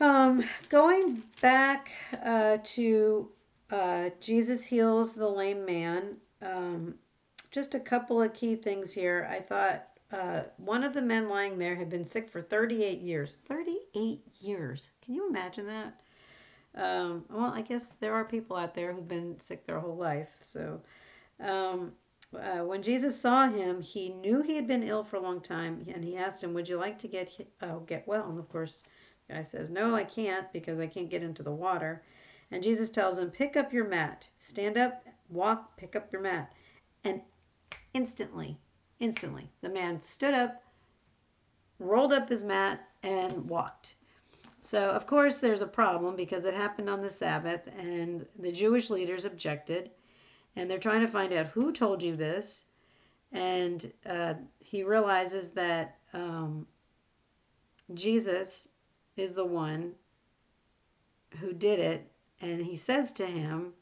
um, 0.00 0.44
going 0.68 1.22
back 1.40 1.90
uh, 2.24 2.58
to 2.62 3.28
uh, 3.70 4.10
Jesus 4.20 4.64
heals 4.64 5.14
the 5.14 5.28
lame 5.28 5.64
man. 5.64 6.16
Um, 6.42 6.94
just 7.50 7.74
a 7.74 7.80
couple 7.80 8.22
of 8.22 8.32
key 8.32 8.56
things 8.56 8.92
here. 8.92 9.28
I 9.30 9.40
thought 9.40 9.86
uh, 10.12 10.42
one 10.56 10.82
of 10.82 10.94
the 10.94 11.02
men 11.02 11.28
lying 11.28 11.58
there 11.58 11.76
had 11.76 11.90
been 11.90 12.04
sick 12.04 12.30
for 12.30 12.40
38 12.40 13.00
years. 13.00 13.36
38 13.46 14.20
years. 14.40 14.90
Can 15.04 15.14
you 15.14 15.28
imagine 15.28 15.66
that? 15.66 16.00
Um, 16.74 17.24
well, 17.28 17.52
I 17.52 17.62
guess 17.62 17.90
there 17.90 18.14
are 18.14 18.24
people 18.24 18.56
out 18.56 18.74
there 18.74 18.92
who've 18.92 19.06
been 19.06 19.38
sick 19.40 19.64
their 19.66 19.80
whole 19.80 19.96
life. 19.96 20.30
So, 20.42 20.80
um, 21.40 21.92
uh, 22.34 22.64
when 22.64 22.82
Jesus 22.82 23.20
saw 23.20 23.48
him, 23.48 23.80
he 23.80 24.10
knew 24.10 24.40
he 24.40 24.54
had 24.54 24.68
been 24.68 24.84
ill 24.84 25.02
for 25.02 25.16
a 25.16 25.20
long 25.20 25.40
time, 25.40 25.84
and 25.92 26.04
he 26.04 26.16
asked 26.16 26.44
him, 26.44 26.54
"Would 26.54 26.68
you 26.68 26.76
like 26.76 26.96
to 27.00 27.08
get 27.08 27.28
oh, 27.60 27.80
get 27.80 28.06
well?" 28.06 28.28
And 28.28 28.38
of 28.38 28.48
course, 28.48 28.84
guy 29.30 29.42
says, 29.42 29.70
"No, 29.70 29.94
I 29.94 30.04
can't 30.04 30.52
because 30.52 30.80
I 30.80 30.86
can't 30.86 31.10
get 31.10 31.22
into 31.22 31.42
the 31.42 31.52
water." 31.52 32.02
And 32.50 32.62
Jesus 32.62 32.90
tells 32.90 33.18
him, 33.18 33.30
"Pick 33.30 33.56
up 33.56 33.72
your 33.72 33.86
mat, 33.86 34.28
stand 34.38 34.76
up, 34.76 35.06
walk, 35.28 35.76
pick 35.76 35.96
up 35.96 36.12
your 36.12 36.22
mat," 36.22 36.52
and 37.04 37.22
instantly 37.94 38.58
Instantly, 39.00 39.50
the 39.62 39.68
man 39.70 40.02
stood 40.02 40.34
up, 40.34 40.62
rolled 41.78 42.12
up 42.12 42.28
his 42.28 42.44
mat, 42.44 42.86
and 43.02 43.48
walked. 43.48 43.94
So, 44.60 44.90
of 44.90 45.06
course, 45.06 45.40
there's 45.40 45.62
a 45.62 45.66
problem 45.66 46.16
because 46.16 46.44
it 46.44 46.52
happened 46.52 46.90
on 46.90 47.00
the 47.00 47.10
Sabbath, 47.10 47.66
and 47.78 48.26
the 48.38 48.52
Jewish 48.52 48.90
leaders 48.90 49.24
objected, 49.24 49.90
and 50.54 50.70
they're 50.70 50.78
trying 50.78 51.00
to 51.00 51.08
find 51.08 51.32
out 51.32 51.46
who 51.46 51.72
told 51.72 52.02
you 52.02 52.14
this. 52.14 52.66
And 53.32 53.90
uh, 54.04 54.34
he 54.58 54.82
realizes 54.82 55.52
that 55.52 55.96
um, 56.12 56.66
Jesus 57.94 58.68
is 59.20 59.34
the 59.34 59.44
one 59.44 59.92
who 61.38 61.52
did 61.52 61.78
it, 61.78 62.10
and 62.40 62.64
he 62.64 62.76
says 62.76 63.12
to 63.12 63.26
him, 63.26 63.72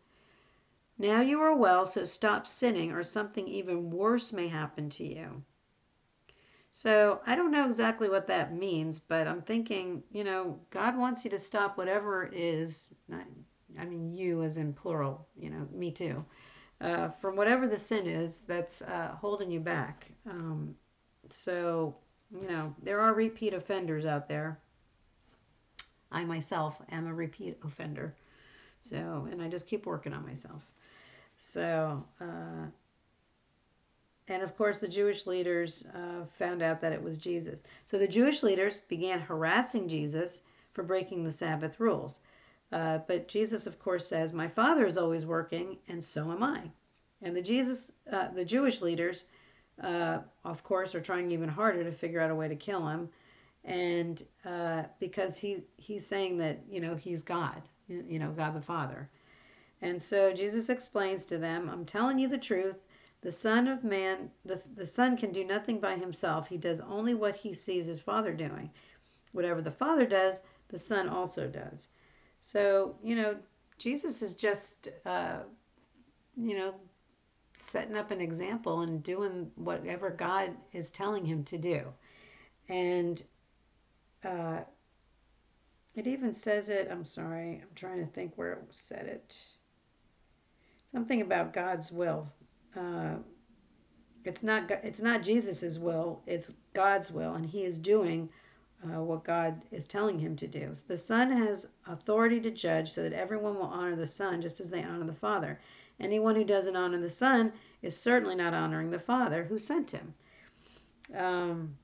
now 0.98 1.20
you 1.20 1.40
are 1.40 1.56
well, 1.56 1.86
so 1.86 2.04
stop 2.04 2.46
sinning, 2.46 2.90
or 2.92 3.04
something 3.04 3.46
even 3.46 3.90
worse 3.90 4.32
may 4.32 4.48
happen 4.48 4.90
to 4.90 5.04
you. 5.04 5.42
So 6.70 7.20
I 7.26 7.34
don't 7.34 7.52
know 7.52 7.66
exactly 7.66 8.08
what 8.08 8.26
that 8.26 8.54
means, 8.54 8.98
but 8.98 9.26
I'm 9.26 9.42
thinking, 9.42 10.02
you 10.10 10.24
know, 10.24 10.58
God 10.70 10.98
wants 10.98 11.24
you 11.24 11.30
to 11.30 11.38
stop 11.38 11.78
whatever 11.78 12.24
it 12.24 12.34
is. 12.34 12.94
I 13.78 13.84
mean, 13.84 14.12
you 14.12 14.42
as 14.42 14.56
in 14.56 14.72
plural, 14.72 15.26
you 15.36 15.50
know, 15.50 15.66
me 15.72 15.90
too. 15.90 16.24
Uh, 16.80 17.08
from 17.08 17.36
whatever 17.36 17.66
the 17.66 17.78
sin 17.78 18.06
is 18.06 18.42
that's 18.42 18.82
uh, 18.82 19.16
holding 19.20 19.50
you 19.50 19.60
back. 19.60 20.12
Um, 20.28 20.74
so, 21.30 21.96
you 22.30 22.48
know, 22.48 22.74
there 22.82 23.00
are 23.00 23.14
repeat 23.14 23.54
offenders 23.54 24.06
out 24.06 24.28
there. 24.28 24.60
I 26.10 26.24
myself 26.24 26.80
am 26.90 27.06
a 27.06 27.14
repeat 27.14 27.58
offender. 27.64 28.14
So, 28.80 29.28
and 29.30 29.42
I 29.42 29.48
just 29.48 29.66
keep 29.66 29.86
working 29.86 30.12
on 30.12 30.24
myself. 30.24 30.70
So, 31.36 32.04
uh, 32.20 32.66
and 34.28 34.42
of 34.42 34.56
course, 34.56 34.78
the 34.78 34.88
Jewish 34.88 35.26
leaders 35.26 35.86
uh, 35.94 36.24
found 36.38 36.62
out 36.62 36.80
that 36.80 36.92
it 36.92 37.02
was 37.02 37.18
Jesus. 37.18 37.62
So 37.86 37.98
the 37.98 38.06
Jewish 38.06 38.42
leaders 38.42 38.80
began 38.80 39.20
harassing 39.20 39.88
Jesus 39.88 40.42
for 40.72 40.82
breaking 40.82 41.24
the 41.24 41.32
Sabbath 41.32 41.80
rules. 41.80 42.20
Uh, 42.70 42.98
but 43.06 43.28
Jesus, 43.28 43.66
of 43.66 43.78
course, 43.78 44.06
says, 44.06 44.32
"My 44.32 44.48
Father 44.48 44.86
is 44.86 44.98
always 44.98 45.24
working, 45.24 45.78
and 45.88 46.04
so 46.04 46.30
am 46.30 46.42
I." 46.42 46.70
And 47.22 47.34
the 47.34 47.42
Jesus, 47.42 47.92
uh, 48.12 48.28
the 48.28 48.44
Jewish 48.44 48.82
leaders, 48.82 49.24
uh, 49.82 50.18
of 50.44 50.62
course, 50.62 50.94
are 50.94 51.00
trying 51.00 51.32
even 51.32 51.48
harder 51.48 51.82
to 51.82 51.90
figure 51.90 52.20
out 52.20 52.30
a 52.30 52.34
way 52.34 52.48
to 52.48 52.56
kill 52.56 52.86
him, 52.86 53.08
and 53.64 54.24
uh, 54.44 54.84
because 54.98 55.36
he 55.36 55.64
he's 55.76 56.06
saying 56.06 56.38
that 56.38 56.60
you 56.70 56.80
know 56.80 56.94
he's 56.94 57.22
God, 57.22 57.62
you 57.88 58.18
know 58.18 58.30
God 58.30 58.54
the 58.54 58.60
Father, 58.60 59.08
and 59.80 60.02
so 60.02 60.32
Jesus 60.32 60.68
explains 60.68 61.24
to 61.26 61.38
them, 61.38 61.68
I'm 61.68 61.84
telling 61.84 62.18
you 62.18 62.28
the 62.28 62.38
truth. 62.38 62.78
The 63.20 63.32
Son 63.32 63.66
of 63.66 63.82
Man, 63.82 64.30
the, 64.44 64.62
the 64.76 64.86
Son 64.86 65.16
can 65.16 65.32
do 65.32 65.44
nothing 65.44 65.80
by 65.80 65.96
himself. 65.96 66.48
He 66.48 66.56
does 66.56 66.80
only 66.80 67.14
what 67.14 67.34
he 67.36 67.52
sees 67.52 67.86
his 67.86 68.00
Father 68.00 68.32
doing. 68.32 68.70
Whatever 69.32 69.60
the 69.60 69.72
Father 69.72 70.06
does, 70.06 70.40
the 70.68 70.78
Son 70.78 71.08
also 71.08 71.48
does. 71.48 71.88
So, 72.40 72.96
you 73.02 73.16
know, 73.16 73.36
Jesus 73.78 74.22
is 74.22 74.34
just, 74.34 74.88
uh, 75.04 75.40
you 76.36 76.56
know, 76.56 76.74
setting 77.56 77.96
up 77.96 78.10
an 78.12 78.20
example 78.20 78.82
and 78.82 79.02
doing 79.02 79.50
whatever 79.56 80.10
God 80.10 80.56
is 80.72 80.90
telling 80.90 81.24
him 81.24 81.42
to 81.44 81.58
do. 81.58 81.82
And 82.68 83.22
uh, 84.24 84.60
it 85.94 86.06
even 86.06 86.32
says 86.32 86.68
it, 86.68 86.88
I'm 86.90 87.04
sorry, 87.04 87.60
I'm 87.62 87.74
trying 87.74 88.04
to 88.04 88.12
think 88.12 88.32
where 88.36 88.52
it 88.52 88.64
said 88.70 89.06
it 89.06 89.36
something 90.90 91.20
about 91.20 91.52
God's 91.52 91.92
will. 91.92 92.28
Uh, 92.76 93.16
it's 94.24 94.42
not 94.42 94.70
it's 94.70 95.02
not 95.02 95.22
Jesus's 95.22 95.78
will; 95.78 96.22
it's 96.26 96.54
God's 96.74 97.10
will, 97.10 97.34
and 97.34 97.46
He 97.46 97.64
is 97.64 97.78
doing 97.78 98.28
uh, 98.84 99.02
what 99.02 99.24
God 99.24 99.62
is 99.70 99.86
telling 99.86 100.18
him 100.18 100.36
to 100.36 100.46
do. 100.46 100.70
So 100.74 100.84
the 100.88 100.96
Son 100.96 101.30
has 101.32 101.68
authority 101.86 102.40
to 102.40 102.50
judge, 102.50 102.90
so 102.92 103.02
that 103.02 103.12
everyone 103.12 103.56
will 103.56 103.62
honor 103.62 103.96
the 103.96 104.06
Son 104.06 104.40
just 104.40 104.60
as 104.60 104.70
they 104.70 104.82
honor 104.82 105.06
the 105.06 105.12
Father. 105.12 105.58
Anyone 106.00 106.36
who 106.36 106.44
doesn't 106.44 106.76
honor 106.76 106.98
the 106.98 107.10
Son 107.10 107.52
is 107.82 107.96
certainly 107.96 108.36
not 108.36 108.54
honoring 108.54 108.90
the 108.90 109.00
Father 109.00 109.44
who 109.44 109.58
sent 109.58 109.90
him. 109.90 110.14
Um, 111.16 111.76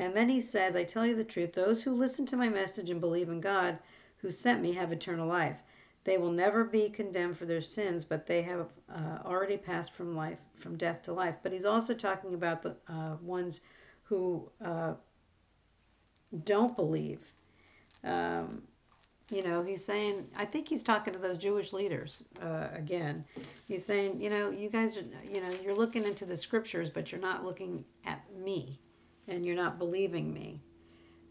and 0.00 0.16
then 0.16 0.30
he 0.30 0.40
says, 0.40 0.76
I 0.76 0.84
tell 0.84 1.06
you 1.06 1.14
the 1.14 1.22
truth, 1.22 1.52
those 1.52 1.82
who 1.82 1.92
listen 1.92 2.24
to 2.26 2.36
my 2.36 2.48
message 2.48 2.88
and 2.88 3.02
believe 3.02 3.28
in 3.28 3.38
God 3.38 3.78
who 4.16 4.30
sent 4.30 4.62
me 4.62 4.72
have 4.72 4.92
eternal 4.92 5.28
life. 5.28 5.58
They 6.04 6.16
will 6.16 6.32
never 6.32 6.64
be 6.64 6.88
condemned 6.88 7.36
for 7.36 7.44
their 7.44 7.60
sins, 7.60 8.02
but 8.02 8.26
they 8.26 8.40
have 8.40 8.68
uh, 8.90 9.18
already 9.26 9.58
passed 9.58 9.92
from 9.92 10.16
life, 10.16 10.38
from 10.56 10.78
death 10.78 11.02
to 11.02 11.12
life. 11.12 11.36
But 11.42 11.52
he's 11.52 11.66
also 11.66 11.92
talking 11.92 12.32
about 12.32 12.62
the 12.62 12.76
uh, 12.88 13.16
ones 13.20 13.60
who 14.02 14.50
uh, 14.64 14.94
don't 16.44 16.74
believe. 16.74 17.20
Um, 18.02 18.62
you 19.30 19.44
know, 19.44 19.62
he's 19.62 19.84
saying, 19.84 20.26
I 20.34 20.46
think 20.46 20.66
he's 20.66 20.82
talking 20.82 21.12
to 21.12 21.18
those 21.18 21.36
Jewish 21.36 21.74
leaders 21.74 22.24
uh, 22.42 22.68
again. 22.72 23.22
He's 23.68 23.84
saying, 23.84 24.18
you 24.18 24.30
know, 24.30 24.48
you 24.48 24.70
guys 24.70 24.96
are, 24.96 25.04
you 25.30 25.42
know, 25.42 25.50
you're 25.62 25.76
looking 25.76 26.06
into 26.06 26.24
the 26.24 26.38
scriptures, 26.38 26.88
but 26.88 27.12
you're 27.12 27.20
not 27.20 27.44
looking 27.44 27.84
at 28.06 28.22
me 28.34 28.80
and 29.30 29.44
you're 29.46 29.56
not 29.56 29.78
believing 29.78 30.32
me. 30.32 30.60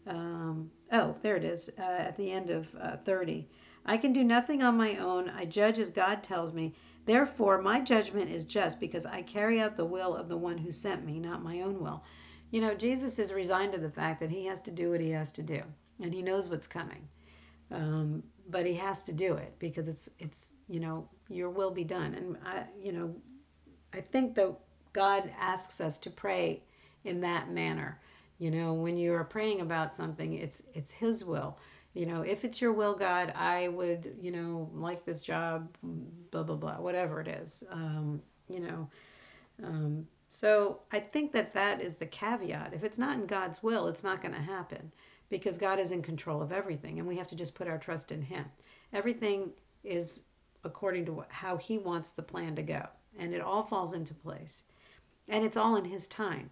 Um, 0.06 0.70
oh, 0.92 1.14
there 1.22 1.36
it 1.36 1.44
is 1.44 1.70
uh, 1.78 1.82
at 1.82 2.16
the 2.16 2.30
end 2.30 2.50
of 2.50 2.66
uh, 2.80 2.96
30. 2.96 3.46
I 3.86 3.96
can 3.96 4.12
do 4.12 4.24
nothing 4.24 4.62
on 4.62 4.76
my 4.76 4.96
own. 4.96 5.30
I 5.30 5.44
judge 5.44 5.78
as 5.78 5.90
God 5.90 6.22
tells 6.22 6.52
me. 6.52 6.74
Therefore, 7.06 7.60
my 7.60 7.80
judgment 7.80 8.30
is 8.30 8.44
just 8.44 8.80
because 8.80 9.06
I 9.06 9.22
carry 9.22 9.60
out 9.60 9.76
the 9.76 9.84
will 9.84 10.14
of 10.14 10.28
the 10.28 10.36
one 10.36 10.58
who 10.58 10.72
sent 10.72 11.04
me, 11.04 11.18
not 11.18 11.42
my 11.42 11.62
own 11.62 11.80
will. 11.80 12.02
You 12.50 12.60
know, 12.60 12.74
Jesus 12.74 13.18
is 13.18 13.32
resigned 13.32 13.72
to 13.72 13.78
the 13.78 13.88
fact 13.88 14.20
that 14.20 14.30
he 14.30 14.44
has 14.46 14.60
to 14.62 14.70
do 14.70 14.90
what 14.90 15.00
he 15.00 15.10
has 15.10 15.32
to 15.32 15.42
do, 15.42 15.62
and 16.00 16.12
he 16.12 16.22
knows 16.22 16.48
what's 16.48 16.66
coming. 16.66 17.08
Um, 17.70 18.22
but 18.48 18.66
he 18.66 18.74
has 18.74 19.02
to 19.04 19.12
do 19.12 19.34
it 19.34 19.54
because 19.60 19.86
it's 19.86 20.08
it's 20.18 20.52
you 20.68 20.80
know 20.80 21.08
your 21.28 21.50
will 21.50 21.70
be 21.70 21.84
done. 21.84 22.14
And 22.14 22.36
I 22.44 22.64
you 22.80 22.92
know, 22.92 23.14
I 23.92 24.00
think 24.00 24.34
that 24.34 24.52
God 24.92 25.30
asks 25.38 25.80
us 25.80 25.96
to 25.98 26.10
pray 26.10 26.62
in 27.04 27.20
that 27.20 27.50
manner. 27.50 28.00
You 28.38 28.50
know, 28.50 28.72
when 28.72 28.96
you 28.96 29.12
are 29.14 29.24
praying 29.24 29.60
about 29.60 29.92
something, 29.92 30.34
it's 30.34 30.62
it's 30.74 30.90
His 30.90 31.24
will 31.24 31.58
you 31.92 32.06
know, 32.06 32.22
if 32.22 32.44
it's 32.44 32.60
your 32.60 32.72
will, 32.72 32.94
God, 32.94 33.32
I 33.34 33.68
would, 33.68 34.14
you 34.20 34.30
know, 34.30 34.70
like 34.72 35.04
this 35.04 35.20
job, 35.20 35.68
blah, 36.30 36.44
blah, 36.44 36.54
blah, 36.54 36.80
whatever 36.80 37.20
it 37.20 37.26
is, 37.26 37.64
um, 37.70 38.22
you 38.48 38.60
know. 38.60 38.88
Um, 39.62 40.06
so 40.28 40.78
I 40.92 41.00
think 41.00 41.32
that 41.32 41.52
that 41.54 41.80
is 41.80 41.96
the 41.96 42.06
caveat. 42.06 42.72
If 42.74 42.84
it's 42.84 42.98
not 42.98 43.16
in 43.18 43.26
God's 43.26 43.62
will, 43.62 43.88
it's 43.88 44.04
not 44.04 44.22
going 44.22 44.34
to 44.34 44.40
happen. 44.40 44.92
because 45.30 45.56
God 45.56 45.78
is 45.78 45.92
in 45.92 46.02
control 46.02 46.42
of 46.42 46.52
everything 46.52 46.98
and 46.98 47.08
we 47.08 47.16
have 47.16 47.28
to 47.28 47.36
just 47.36 47.54
put 47.54 47.68
our 47.68 47.78
trust 47.78 48.12
in 48.12 48.20
Him. 48.20 48.44
Everything 48.92 49.52
is 49.84 50.22
according 50.64 51.06
to 51.06 51.24
how 51.28 51.56
He 51.56 51.78
wants 51.78 52.10
the 52.10 52.22
plan 52.22 52.54
to 52.56 52.62
go, 52.62 52.86
and 53.18 53.32
it 53.32 53.40
all 53.40 53.62
falls 53.62 53.94
into 53.94 54.12
place. 54.12 54.64
And 55.28 55.44
it's 55.44 55.56
all 55.56 55.76
in 55.76 55.84
His 55.84 56.08
time. 56.08 56.50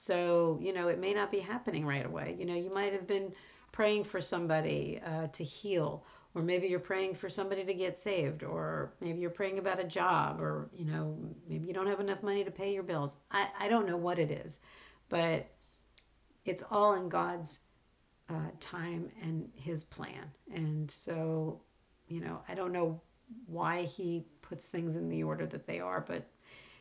So, 0.00 0.58
you 0.62 0.72
know, 0.72 0.88
it 0.88 0.98
may 0.98 1.12
not 1.12 1.30
be 1.30 1.40
happening 1.40 1.84
right 1.84 2.06
away. 2.06 2.34
You 2.38 2.46
know, 2.46 2.54
you 2.54 2.72
might 2.72 2.92
have 2.92 3.06
been 3.06 3.32
praying 3.70 4.04
for 4.04 4.20
somebody 4.20 5.00
uh, 5.04 5.26
to 5.28 5.44
heal, 5.44 6.04
or 6.34 6.42
maybe 6.42 6.68
you're 6.68 6.80
praying 6.80 7.14
for 7.14 7.28
somebody 7.28 7.64
to 7.64 7.74
get 7.74 7.98
saved, 7.98 8.42
or 8.42 8.94
maybe 9.00 9.20
you're 9.20 9.30
praying 9.30 9.58
about 9.58 9.78
a 9.78 9.84
job, 9.84 10.40
or, 10.40 10.70
you 10.72 10.86
know, 10.86 11.16
maybe 11.48 11.66
you 11.66 11.74
don't 11.74 11.86
have 11.86 12.00
enough 12.00 12.22
money 12.22 12.44
to 12.44 12.50
pay 12.50 12.72
your 12.72 12.82
bills. 12.82 13.16
I, 13.30 13.48
I 13.58 13.68
don't 13.68 13.86
know 13.86 13.96
what 13.96 14.18
it 14.18 14.30
is, 14.30 14.60
but 15.08 15.46
it's 16.44 16.64
all 16.70 16.94
in 16.94 17.08
God's 17.08 17.60
uh, 18.30 18.50
time 18.58 19.10
and 19.22 19.50
His 19.54 19.82
plan. 19.82 20.30
And 20.54 20.90
so, 20.90 21.60
you 22.08 22.20
know, 22.20 22.40
I 22.48 22.54
don't 22.54 22.72
know 22.72 23.00
why 23.46 23.82
He 23.82 24.24
puts 24.40 24.66
things 24.66 24.96
in 24.96 25.08
the 25.08 25.22
order 25.22 25.46
that 25.46 25.66
they 25.66 25.78
are, 25.78 26.00
but 26.00 26.26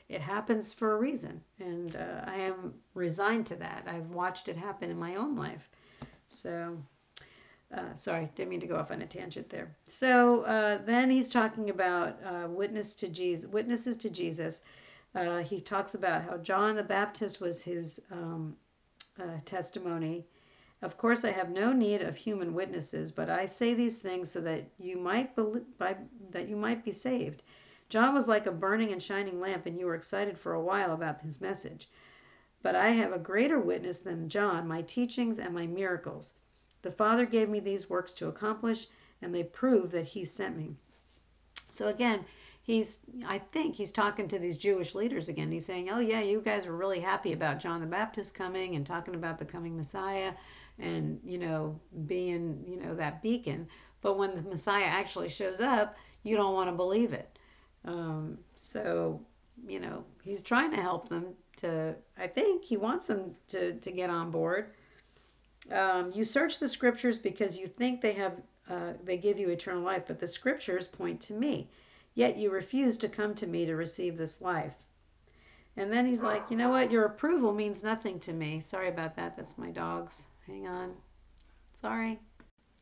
it 0.09 0.21
happens 0.21 0.73
for 0.73 0.93
a 0.93 0.99
reason. 0.99 1.41
And 1.59 1.95
uh, 1.95 2.25
I 2.25 2.35
am 2.35 2.73
resigned 2.95 3.45
to 3.47 3.55
that. 3.57 3.83
I've 3.87 4.09
watched 4.09 4.47
it 4.47 4.57
happen 4.57 4.89
in 4.89 4.97
my 4.97 5.15
own 5.15 5.35
life. 5.35 5.69
So, 6.29 6.77
uh, 7.73 7.93
sorry, 7.93 8.29
didn't 8.35 8.49
mean 8.49 8.59
to 8.59 8.67
go 8.67 8.77
off 8.77 8.91
on 8.91 9.03
a 9.03 9.05
tangent 9.05 9.49
there. 9.49 9.75
So 9.87 10.41
uh, 10.43 10.79
then 10.83 11.11
he's 11.11 11.29
talking 11.29 11.69
about 11.69 12.19
uh, 12.25 12.47
witness 12.47 12.95
to 12.95 13.07
Jesus, 13.07 13.49
witnesses 13.49 13.97
to 13.97 14.09
Jesus. 14.09 14.63
Uh, 15.13 15.39
he 15.39 15.61
talks 15.61 15.93
about 15.93 16.23
how 16.23 16.37
John 16.37 16.75
the 16.75 16.83
Baptist 16.83 17.39
was 17.39 17.61
his 17.61 18.01
um, 18.11 18.55
uh, 19.19 19.37
testimony. 19.45 20.25
Of 20.81 20.97
course, 20.97 21.23
I 21.25 21.31
have 21.31 21.49
no 21.49 21.71
need 21.71 22.01
of 22.01 22.15
human 22.15 22.53
witnesses, 22.53 23.11
but 23.11 23.29
I 23.29 23.45
say 23.45 23.73
these 23.73 23.99
things 23.99 24.31
so 24.31 24.39
that 24.41 24.63
you 24.79 24.97
might 24.97 25.35
be, 25.35 25.43
by, 25.77 25.97
that 26.31 26.47
you 26.47 26.55
might 26.55 26.83
be 26.85 26.93
saved. 26.93 27.43
John 27.89 28.13
was 28.13 28.27
like 28.27 28.45
a 28.45 28.51
burning 28.51 28.91
and 28.91 29.01
shining 29.01 29.39
lamp, 29.39 29.65
and 29.65 29.77
you 29.77 29.87
were 29.87 29.95
excited 29.95 30.37
for 30.37 30.53
a 30.53 30.61
while 30.61 30.93
about 30.93 31.21
his 31.21 31.41
message. 31.41 31.89
But 32.61 32.75
I 32.75 32.89
have 32.89 33.11
a 33.11 33.19
greater 33.19 33.59
witness 33.59 33.99
than 33.99 34.29
John, 34.29 34.67
my 34.67 34.83
teachings 34.83 35.39
and 35.39 35.53
my 35.55 35.65
miracles. 35.65 36.33
The 36.83 36.91
Father 36.91 37.25
gave 37.25 37.49
me 37.49 37.59
these 37.59 37.89
works 37.89 38.13
to 38.13 38.27
accomplish, 38.27 38.87
and 39.21 39.33
they 39.33 39.43
prove 39.43 39.89
that 39.91 40.05
He 40.05 40.23
sent 40.23 40.55
me. 40.55 40.75
So 41.69 41.87
again, 41.87 42.25
he's 42.61 42.99
I 43.25 43.39
think 43.39 43.73
he's 43.73 43.91
talking 43.91 44.27
to 44.27 44.37
these 44.37 44.57
Jewish 44.57 44.93
leaders 44.93 45.27
again. 45.27 45.51
He's 45.51 45.65
saying, 45.65 45.89
"Oh 45.89 45.99
yeah, 45.99 46.21
you 46.21 46.41
guys 46.41 46.67
were 46.67 46.77
really 46.77 46.99
happy 46.99 47.33
about 47.33 47.59
John 47.59 47.81
the 47.81 47.87
Baptist 47.87 48.35
coming 48.35 48.75
and 48.75 48.85
talking 48.85 49.15
about 49.15 49.39
the 49.39 49.45
coming 49.45 49.75
Messiah 49.75 50.33
and, 50.77 51.19
you 51.23 51.39
know, 51.39 51.79
being, 52.05 52.63
you 52.67 52.77
know, 52.77 52.93
that 52.93 53.23
beacon, 53.23 53.67
but 54.01 54.17
when 54.17 54.35
the 54.35 54.43
Messiah 54.43 54.85
actually 54.85 55.29
shows 55.29 55.59
up, 55.59 55.97
you 56.21 56.35
don't 56.35 56.53
want 56.53 56.69
to 56.69 56.75
believe 56.75 57.13
it." 57.13 57.38
Um, 57.85 58.37
so, 58.55 59.21
you 59.67 59.79
know, 59.79 60.03
he's 60.23 60.41
trying 60.41 60.71
to 60.71 60.81
help 60.81 61.09
them 61.09 61.33
to, 61.57 61.95
I 62.17 62.27
think 62.27 62.63
he 62.63 62.77
wants 62.77 63.07
them 63.07 63.35
to, 63.49 63.73
to 63.73 63.91
get 63.91 64.09
on 64.09 64.31
board. 64.31 64.71
Um, 65.71 66.11
you 66.13 66.23
search 66.23 66.59
the 66.59 66.67
scriptures 66.67 67.19
because 67.19 67.57
you 67.57 67.67
think 67.67 68.01
they 68.01 68.13
have, 68.13 68.33
uh, 68.69 68.93
they 69.03 69.17
give 69.17 69.39
you 69.39 69.49
eternal 69.49 69.83
life, 69.83 70.03
but 70.07 70.19
the 70.19 70.27
scriptures 70.27 70.87
point 70.87 71.21
to 71.21 71.33
me. 71.33 71.69
Yet 72.15 72.37
you 72.37 72.49
refuse 72.49 72.97
to 72.97 73.09
come 73.09 73.33
to 73.35 73.47
me 73.47 73.65
to 73.65 73.75
receive 73.75 74.17
this 74.17 74.41
life. 74.41 74.75
And 75.77 75.91
then 75.91 76.05
he's 76.05 76.23
like, 76.23 76.49
you 76.49 76.57
know 76.57 76.69
what? 76.69 76.91
Your 76.91 77.05
approval 77.05 77.53
means 77.53 77.83
nothing 77.83 78.19
to 78.21 78.33
me. 78.33 78.59
Sorry 78.59 78.89
about 78.89 79.15
that. 79.15 79.37
That's 79.37 79.57
my 79.57 79.69
dogs. 79.69 80.25
Hang 80.45 80.67
on. 80.67 80.93
Sorry. 81.75 82.19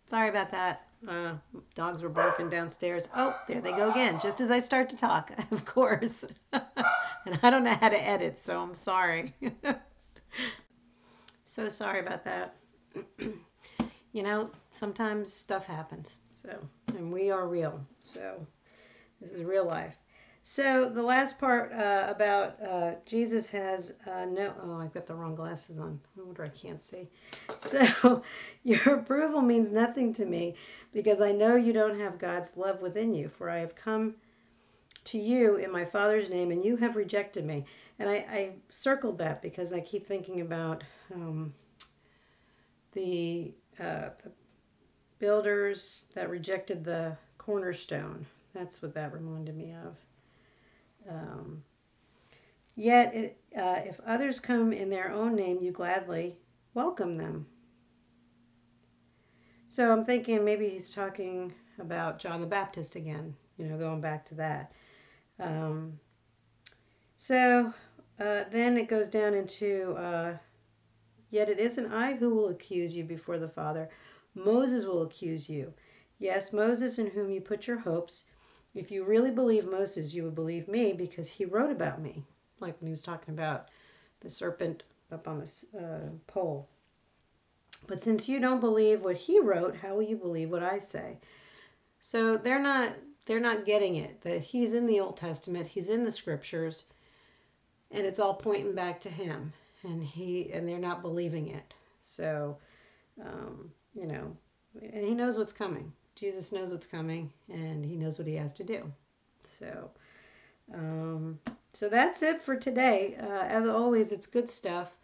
Sorry 0.08 0.30
about 0.30 0.50
that. 0.52 0.87
Uh, 1.06 1.34
dogs 1.76 2.02
were 2.02 2.10
barking 2.10 2.50
downstairs. 2.50 3.08
Oh, 3.16 3.38
there 3.48 3.62
they 3.62 3.72
go 3.74 3.92
again, 3.92 4.20
just 4.20 4.42
as 4.42 4.50
I 4.50 4.60
start 4.60 4.90
to 4.90 4.98
talk, 4.98 5.32
of 5.52 5.66
course. 5.66 6.26
and 6.54 7.40
I 7.44 7.50
don't 7.50 7.64
know 7.64 7.76
how 7.76 7.90
to 7.90 8.08
edit, 8.08 8.40
so 8.40 8.62
I'm 8.62 8.74
sorry. 8.74 9.34
so 11.46 11.70
sorry 11.70 12.00
about 12.00 12.24
that. 12.26 12.56
you 14.14 14.24
know, 14.24 14.50
sometimes 14.72 15.32
stuff 15.32 15.68
happens. 15.68 16.18
So, 16.42 16.58
and 16.96 17.12
we 17.12 17.30
are 17.30 17.48
real. 17.48 17.80
So, 18.02 18.46
this 19.22 19.32
is 19.32 19.44
real 19.44 19.66
life. 19.66 19.96
So 20.50 20.88
the 20.88 21.04
last 21.04 21.40
part 21.40 21.74
uh, 21.74 22.06
about 22.08 22.56
uh, 22.64 22.92
Jesus 23.06 23.50
has 23.50 23.96
uh, 24.10 24.24
no. 24.24 24.54
Oh, 24.64 24.78
I've 24.80 24.94
got 24.94 25.06
the 25.06 25.14
wrong 25.14 25.36
glasses 25.36 25.78
on. 25.78 26.00
I 26.18 26.24
wonder 26.24 26.46
I 26.46 26.48
can't 26.48 26.82
see. 26.82 27.10
So 27.58 28.24
your 28.64 28.96
approval 28.96 29.42
means 29.42 29.72
nothing 29.72 30.14
to 30.14 30.26
me 30.26 30.56
because 30.94 31.20
I 31.20 31.34
know 31.34 31.58
you 31.58 31.74
don't 31.74 32.00
have 32.00 32.18
God's 32.18 32.56
love 32.56 32.82
within 32.82 33.14
you. 33.14 33.28
For 33.28 33.50
I 33.50 33.60
have 33.60 33.76
come 33.76 34.16
to 35.04 35.18
you 35.18 35.58
in 35.58 35.70
my 35.70 35.84
Father's 35.84 36.30
name, 36.30 36.52
and 36.52 36.64
you 36.64 36.78
have 36.78 36.96
rejected 36.96 37.44
me. 37.44 37.66
And 38.00 38.10
I, 38.10 38.16
I 38.16 38.52
circled 38.70 39.18
that 39.18 39.42
because 39.42 39.74
I 39.74 39.82
keep 39.82 40.08
thinking 40.08 40.40
about 40.40 40.82
um, 41.14 41.54
the, 42.94 43.52
uh, 43.82 44.12
the 44.24 44.32
builders 45.20 46.06
that 46.16 46.30
rejected 46.30 46.86
the 46.86 47.18
cornerstone. 47.38 48.26
That's 48.54 48.82
what 48.82 48.94
that 48.94 49.12
reminded 49.12 49.58
me 49.58 49.74
of. 49.74 50.07
Um, 51.10 51.64
yet, 52.76 53.14
it, 53.16 53.38
uh, 53.58 53.82
if 53.86 54.00
others 54.06 54.40
come 54.40 54.74
in 54.74 54.90
their 54.90 55.12
own 55.12 55.36
name, 55.36 55.60
you 55.62 55.72
gladly 55.72 56.38
welcome 56.74 57.18
them. 57.18 57.46
So 59.68 59.92
I'm 59.92 60.06
thinking 60.06 60.46
maybe 60.46 60.70
he's 60.70 60.94
talking 60.94 61.54
about 61.80 62.20
John 62.20 62.42
the 62.42 62.48
Baptist 62.48 62.96
again, 62.96 63.36
you 63.58 63.66
know, 63.66 63.78
going 63.78 64.02
back 64.02 64.26
to 64.28 64.36
that. 64.36 64.72
Um, 65.40 66.00
so 67.16 67.74
uh, 68.20 68.44
then 68.52 68.78
it 68.78 68.88
goes 68.88 69.10
down 69.10 69.34
into, 69.34 69.94
uh, 69.94 70.38
yet 71.30 71.50
it 71.50 71.60
isn't 71.60 71.92
I 71.92 72.16
who 72.16 72.34
will 72.34 72.50
accuse 72.50 72.96
you 72.96 73.04
before 73.04 73.38
the 73.38 73.50
Father. 73.50 73.90
Moses 74.36 74.86
will 74.86 75.04
accuse 75.04 75.50
you. 75.50 75.74
Yes, 76.20 76.54
Moses 76.54 76.98
in 76.98 77.08
whom 77.08 77.30
you 77.30 77.42
put 77.42 77.68
your 77.68 77.80
hopes. 77.80 78.26
If 78.78 78.92
you 78.92 79.04
really 79.04 79.32
believe 79.32 79.66
Moses, 79.66 80.14
you 80.14 80.24
would 80.24 80.36
believe 80.36 80.68
me 80.68 80.94
because 80.94 81.28
he 81.28 81.46
wrote 81.46 81.72
about 81.72 82.00
me, 82.02 82.24
like 82.60 82.80
when 82.80 82.88
he 82.88 82.92
was 82.92 83.02
talking 83.02 83.34
about 83.34 83.70
the 84.20 84.30
serpent 84.30 84.84
up 85.12 85.28
on 85.28 85.40
this 85.40 85.66
uh, 85.74 86.10
pole. 86.28 86.70
But 87.88 88.02
since 88.02 88.30
you 88.30 88.40
don't 88.40 88.60
believe 88.60 89.02
what 89.02 89.16
he 89.16 89.40
wrote, 89.40 89.76
how 89.76 89.96
will 89.96 90.04
you 90.04 90.16
believe 90.16 90.52
what 90.52 90.64
I 90.64 90.80
say? 90.80 91.18
So 92.02 92.38
they're 92.38 92.62
not 92.62 92.94
they're 93.26 93.40
not 93.40 93.66
getting 93.66 93.96
it 93.96 94.22
that 94.22 94.42
he's 94.42 94.74
in 94.74 94.88
the 94.88 95.00
Old 95.00 95.18
Testament, 95.18 95.68
he's 95.68 95.90
in 95.90 96.04
the 96.04 96.12
scriptures, 96.12 96.86
and 97.92 98.06
it's 98.06 98.20
all 98.20 98.34
pointing 98.36 98.74
back 98.76 99.00
to 99.02 99.10
him, 99.10 99.54
and 99.84 100.04
he 100.04 100.52
and 100.52 100.68
they're 100.68 100.78
not 100.78 101.02
believing 101.02 101.50
it. 101.50 101.74
So, 102.02 102.58
um, 103.24 103.72
you 103.96 104.06
know, 104.06 104.38
and 104.82 105.06
he 105.06 105.16
knows 105.16 105.38
what's 105.38 105.52
coming. 105.52 105.92
Jesus 106.18 106.52
knows 106.52 106.72
what's 106.72 106.88
coming 106.88 107.32
and 107.48 107.86
he 107.86 107.96
knows 107.96 108.18
what 108.18 108.28
he 108.28 108.36
has 108.36 108.52
to 108.54 108.64
do. 108.64 108.92
So, 109.60 109.92
um, 110.74 111.40
so 111.74 111.90
that's 111.90 112.24
it 112.24 112.42
for 112.42 112.56
today. 112.56 113.16
Uh, 113.22 113.44
as 113.44 113.68
always, 113.70 114.12
it's 114.12 114.26
good 114.26 114.50
stuff. 114.50 114.98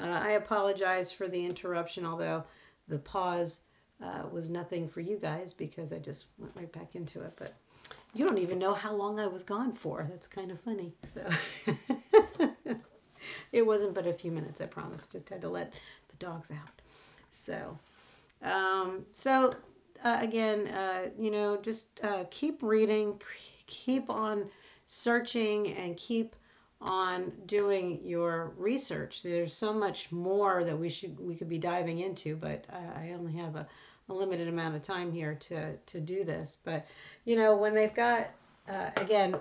Uh, 0.00 0.04
I 0.04 0.30
apologize 0.30 1.12
for 1.12 1.28
the 1.28 1.44
interruption, 1.44 2.06
although 2.06 2.42
the 2.88 2.98
pause 2.98 3.60
uh, 4.02 4.22
was 4.32 4.48
nothing 4.48 4.88
for 4.88 5.00
you 5.00 5.18
guys 5.18 5.52
because 5.52 5.92
I 5.92 5.98
just 5.98 6.26
went 6.38 6.56
right 6.56 6.72
back 6.72 6.94
into 6.94 7.20
it. 7.20 7.34
But 7.36 7.52
you 8.14 8.26
don't 8.26 8.38
even 8.38 8.58
know 8.58 8.72
how 8.72 8.94
long 8.94 9.20
I 9.20 9.26
was 9.26 9.44
gone 9.44 9.72
for. 9.72 10.06
That's 10.10 10.26
kind 10.26 10.50
of 10.50 10.58
funny. 10.60 10.94
So 11.04 11.28
it 13.52 13.62
wasn't 13.62 13.94
but 13.94 14.06
a 14.06 14.14
few 14.14 14.32
minutes, 14.32 14.62
I 14.62 14.66
promise. 14.66 15.06
Just 15.06 15.28
had 15.28 15.42
to 15.42 15.48
let 15.50 15.74
the 16.08 16.16
dogs 16.16 16.50
out. 16.50 16.80
So, 17.30 17.76
um, 18.42 19.04
so 19.12 19.54
uh, 20.04 20.18
again, 20.20 20.68
uh, 20.68 21.08
you 21.18 21.30
know, 21.30 21.56
just 21.56 22.00
uh, 22.04 22.24
keep 22.30 22.62
reading, 22.62 23.20
keep 23.66 24.10
on 24.10 24.50
searching, 24.86 25.72
and 25.74 25.96
keep 25.96 26.36
on 26.80 27.32
doing 27.46 28.00
your 28.04 28.52
research. 28.58 29.22
There's 29.22 29.54
so 29.54 29.72
much 29.72 30.12
more 30.12 30.62
that 30.64 30.78
we 30.78 30.90
should 30.90 31.18
we 31.18 31.34
could 31.34 31.48
be 31.48 31.58
diving 31.58 32.00
into, 32.00 32.36
but 32.36 32.66
I, 32.70 33.12
only 33.12 33.32
have 33.32 33.56
a, 33.56 33.66
a, 34.10 34.12
limited 34.12 34.48
amount 34.48 34.76
of 34.76 34.82
time 34.82 35.10
here 35.10 35.34
to 35.34 35.76
to 35.76 36.00
do 36.00 36.24
this. 36.24 36.58
But 36.62 36.86
you 37.24 37.36
know, 37.36 37.56
when 37.56 37.74
they've 37.74 37.94
got 37.94 38.28
uh, 38.68 38.90
again, 38.96 39.36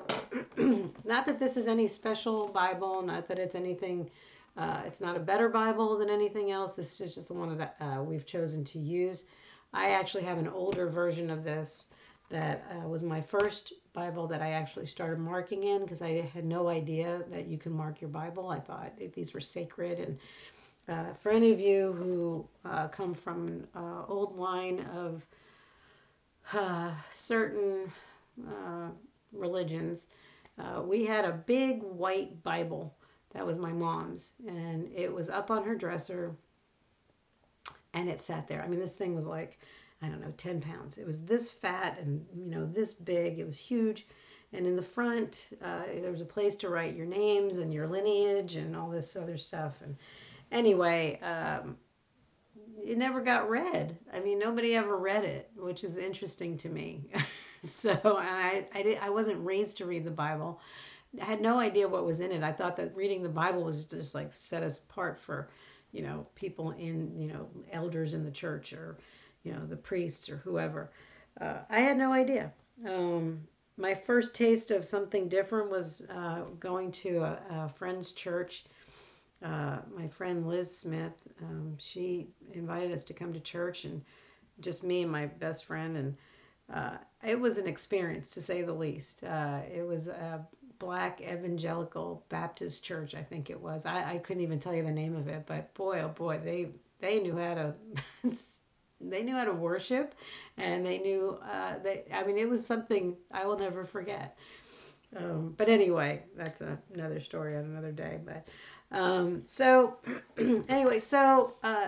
not 1.04 1.26
that 1.26 1.40
this 1.40 1.58
is 1.58 1.68
any 1.68 1.88
special 1.88 2.48
Bible, 2.48 3.02
not 3.02 3.28
that 3.28 3.40
it's 3.40 3.56
anything. 3.56 4.10
Uh, 4.56 4.82
it's 4.86 5.02
not 5.02 5.18
a 5.18 5.20
better 5.20 5.50
Bible 5.50 5.98
than 5.98 6.10
anything 6.10 6.52
else. 6.52 6.74
This 6.74 7.02
is 7.02 7.16
just 7.16 7.28
the 7.28 7.34
one 7.34 7.58
that 7.58 7.76
uh, 7.82 8.04
we've 8.04 8.26
chosen 8.26 8.64
to 8.66 8.80
use. 8.80 9.26
I 9.74 9.92
actually 9.92 10.24
have 10.24 10.38
an 10.38 10.48
older 10.48 10.88
version 10.88 11.30
of 11.30 11.44
this 11.44 11.88
that 12.30 12.66
uh, 12.72 12.88
was 12.88 13.04
my 13.04 13.22
first 13.22 13.74
Bible 13.94 14.28
that 14.28 14.42
I 14.42 14.52
actually 14.52 14.86
started 14.86 15.20
marking 15.20 15.64
in 15.64 15.82
because 15.82 16.02
I 16.02 16.22
had 16.34 16.46
no 16.46 16.68
idea 16.68 17.24
that 17.30 17.48
you 17.48 17.58
can 17.58 17.72
mark 17.72 18.02
your 18.02 18.10
Bible. 18.10 18.50
I 18.50 18.60
thought 18.60 18.94
these 19.14 19.34
were 19.34 19.42
sacred 19.42 20.00
and 20.00 20.20
Uh, 20.90 21.14
for 21.22 21.32
any 21.32 21.54
of 21.54 21.62
you 21.62 21.94
who 21.94 22.46
uh, 22.70 22.90
come 22.90 23.14
from 23.14 23.66
an 23.74 24.06
old 24.10 24.38
line 24.38 24.86
of 24.94 25.26
uh, 26.54 26.92
certain 27.10 27.90
uh, 28.46 28.90
religions, 29.32 30.10
uh, 30.60 30.82
we 30.82 31.06
had 31.06 31.24
a 31.26 31.32
big 31.46 31.82
white 31.84 32.44
Bible. 32.44 32.94
That 33.32 33.46
was 33.46 33.58
my 33.58 33.72
mom's, 33.72 34.34
and 34.46 34.92
it 34.94 35.12
was 35.14 35.30
up 35.30 35.50
on 35.52 35.64
her 35.64 35.76
dresser, 35.76 36.36
and 37.94 38.10
it 38.10 38.22
sat 38.22 38.48
there. 38.48 38.64
I 38.64 38.68
mean, 38.68 38.80
this 38.80 38.96
thing 38.96 39.16
was 39.16 39.28
like, 39.28 39.60
I 40.02 40.08
don't 40.08 40.22
know, 40.22 40.34
10 40.38 40.62
pounds. 40.62 40.98
It 40.98 41.08
was 41.08 41.24
this 41.24 41.50
fat 41.50 42.00
and, 42.00 42.26
you 42.36 42.50
know, 42.50 42.66
this 42.66 42.94
big. 42.94 43.40
It 43.40 43.46
was 43.46 43.58
huge. 43.58 44.08
And 44.52 44.68
in 44.68 44.76
the 44.76 44.82
front, 44.82 45.46
uh, 45.64 45.84
there 46.02 46.12
was 46.12 46.22
a 46.22 46.26
place 46.26 46.56
to 46.58 46.70
write 46.70 46.96
your 46.96 47.06
names 47.06 47.58
and 47.58 47.74
your 47.74 47.88
lineage 47.88 48.56
and 48.56 48.76
all 48.76 48.90
this 48.90 49.16
other 49.16 49.38
stuff. 49.38 49.82
And 49.82 49.96
anyway, 50.52 51.20
um, 51.22 51.78
it 52.84 52.98
never 52.98 53.22
got 53.22 53.50
read. 53.50 53.98
I 54.14 54.20
mean, 54.20 54.38
nobody 54.38 54.76
ever 54.76 54.98
read 54.98 55.24
it, 55.24 55.50
which 55.56 55.84
is 55.84 55.98
interesting 55.98 56.58
to 56.58 56.70
me. 56.70 57.10
so 57.64 57.98
I, 58.06 58.68
I, 58.76 58.84
did, 58.84 59.00
I 59.00 59.10
wasn't 59.10 59.44
raised 59.44 59.78
to 59.78 59.86
read 59.86 60.04
the 60.04 60.12
Bible. 60.12 60.60
I 61.22 61.26
had 61.26 61.42
no 61.42 61.60
idea 61.60 61.88
what 61.88 62.06
was 62.06 62.20
in 62.20 62.32
it. 62.32 62.44
I 62.44 62.52
thought 62.52 62.76
that 62.76 62.96
reading 62.96 63.24
the 63.24 63.30
Bible 63.30 63.64
was 63.64 63.86
just 63.86 64.14
like 64.14 64.34
set 64.34 64.64
us 64.64 64.84
apart 64.84 65.20
for, 65.20 65.50
you 65.94 66.02
know, 66.02 66.28
people 66.36 66.72
in, 66.72 67.16
you 67.16 67.28
know, 67.28 67.48
elders 67.72 68.14
in 68.14 68.26
the 68.26 68.32
church 68.32 68.74
or, 68.74 68.98
you 69.44 69.54
know, 69.54 69.66
the 69.66 69.78
priests 69.78 70.30
or 70.30 70.38
whoever. 70.38 70.92
Uh, 71.40 71.60
I 71.70 71.80
had 71.80 71.98
no 71.98 72.12
idea. 72.12 72.52
Um, 72.86 73.40
my 73.78 73.94
first 73.94 74.36
taste 74.36 74.72
of 74.72 74.84
something 74.86 75.30
different 75.30 75.70
was 75.70 76.02
uh, 76.10 76.42
going 76.60 76.92
to 76.92 77.20
a, 77.20 77.40
a 77.52 77.70
friend's 77.70 78.12
church. 78.12 78.66
Uh, 79.44 79.78
my 79.96 80.08
friend 80.08 80.48
Liz 80.48 80.76
Smith, 80.76 81.28
um, 81.42 81.76
she 81.78 82.28
invited 82.54 82.92
us 82.92 83.04
to 83.06 83.14
come 83.14 83.34
to 83.34 83.40
church, 83.40 83.86
and 83.86 84.02
just 84.62 84.84
me 84.84 85.02
and 85.02 85.12
my 85.12 85.26
best 85.26 85.66
friend, 85.66 85.98
and 85.98 86.18
uh, 86.74 86.98
it 87.26 87.40
was 87.40 87.58
an 87.58 87.68
experience 87.68 88.30
to 88.32 88.42
say 88.42 88.62
the 88.62 88.74
least. 88.74 89.24
Uh, 89.24 89.60
it 89.74 89.86
was 89.86 90.08
a 90.08 90.46
black 90.80 91.22
evangelical 91.22 92.24
Baptist 92.30 92.84
church, 92.84 93.16
I 93.16 93.24
think 93.24 93.50
it 93.50 93.60
was. 93.60 93.86
I, 93.86 94.14
I 94.14 94.18
couldn't 94.20 94.44
even 94.44 94.60
tell 94.60 94.74
you 94.74 94.84
the 94.84 94.92
name 94.92 95.16
of 95.16 95.28
it, 95.28 95.44
but 95.46 95.74
boy, 95.74 96.02
oh 96.02 96.10
boy, 96.10 96.40
they 96.44 96.70
they 97.00 97.20
knew 97.20 97.36
how 97.38 97.54
to 97.54 97.74
they 99.02 99.24
knew 99.24 99.36
how 99.36 99.44
to 99.44 99.54
worship 99.54 100.16
and 100.58 100.86
they 100.86 101.00
knew 101.00 101.38
uh, 101.52 101.78
they 101.84 102.04
i 102.14 102.24
mean 102.24 102.38
it 102.38 102.50
was 102.50 102.66
something 102.66 103.16
i 103.32 103.46
will 103.46 103.58
never 103.58 103.86
forget 103.86 104.38
um, 105.18 105.54
but 105.58 105.68
anyway 105.70 106.24
that's 106.36 106.62
a, 106.62 106.80
another 106.94 107.20
story 107.20 107.58
on 107.58 107.66
another 107.66 107.92
day 107.92 108.20
but 108.26 108.48
um, 108.98 109.42
so 109.46 109.98
anyway 110.70 111.00
so 111.00 111.54
uh, 111.64 111.88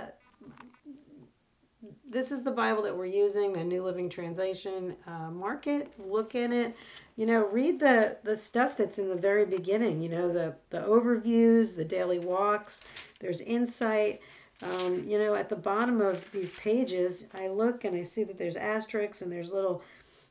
this 2.09 2.31
is 2.31 2.43
the 2.43 2.51
bible 2.51 2.83
that 2.83 2.95
we're 2.95 3.05
using 3.05 3.53
the 3.53 3.63
new 3.63 3.83
living 3.83 4.09
translation 4.09 4.95
uh, 5.07 5.29
mark 5.31 5.67
it 5.67 5.91
look 5.99 6.35
in 6.35 6.53
it 6.53 6.75
you 7.15 7.25
know 7.25 7.45
read 7.47 7.79
the 7.79 8.17
the 8.23 8.35
stuff 8.35 8.77
that's 8.77 8.99
in 8.99 9.09
the 9.09 9.15
very 9.15 9.45
beginning 9.45 10.01
you 10.01 10.09
know 10.09 10.31
the 10.31 10.55
the 10.69 10.81
overviews 10.81 11.75
the 11.75 11.85
daily 11.85 12.19
walks 12.19 12.81
there's 13.19 13.41
insight 13.41 14.21
um, 14.61 15.03
you 15.07 15.19
know, 15.19 15.35
at 15.35 15.49
the 15.49 15.55
bottom 15.55 16.01
of 16.01 16.29
these 16.31 16.53
pages, 16.53 17.27
I 17.33 17.47
look 17.47 17.83
and 17.83 17.95
I 17.95 18.03
see 18.03 18.23
that 18.23 18.37
there's 18.37 18.55
asterisks 18.55 19.21
and 19.21 19.31
there's 19.31 19.51
little, 19.51 19.83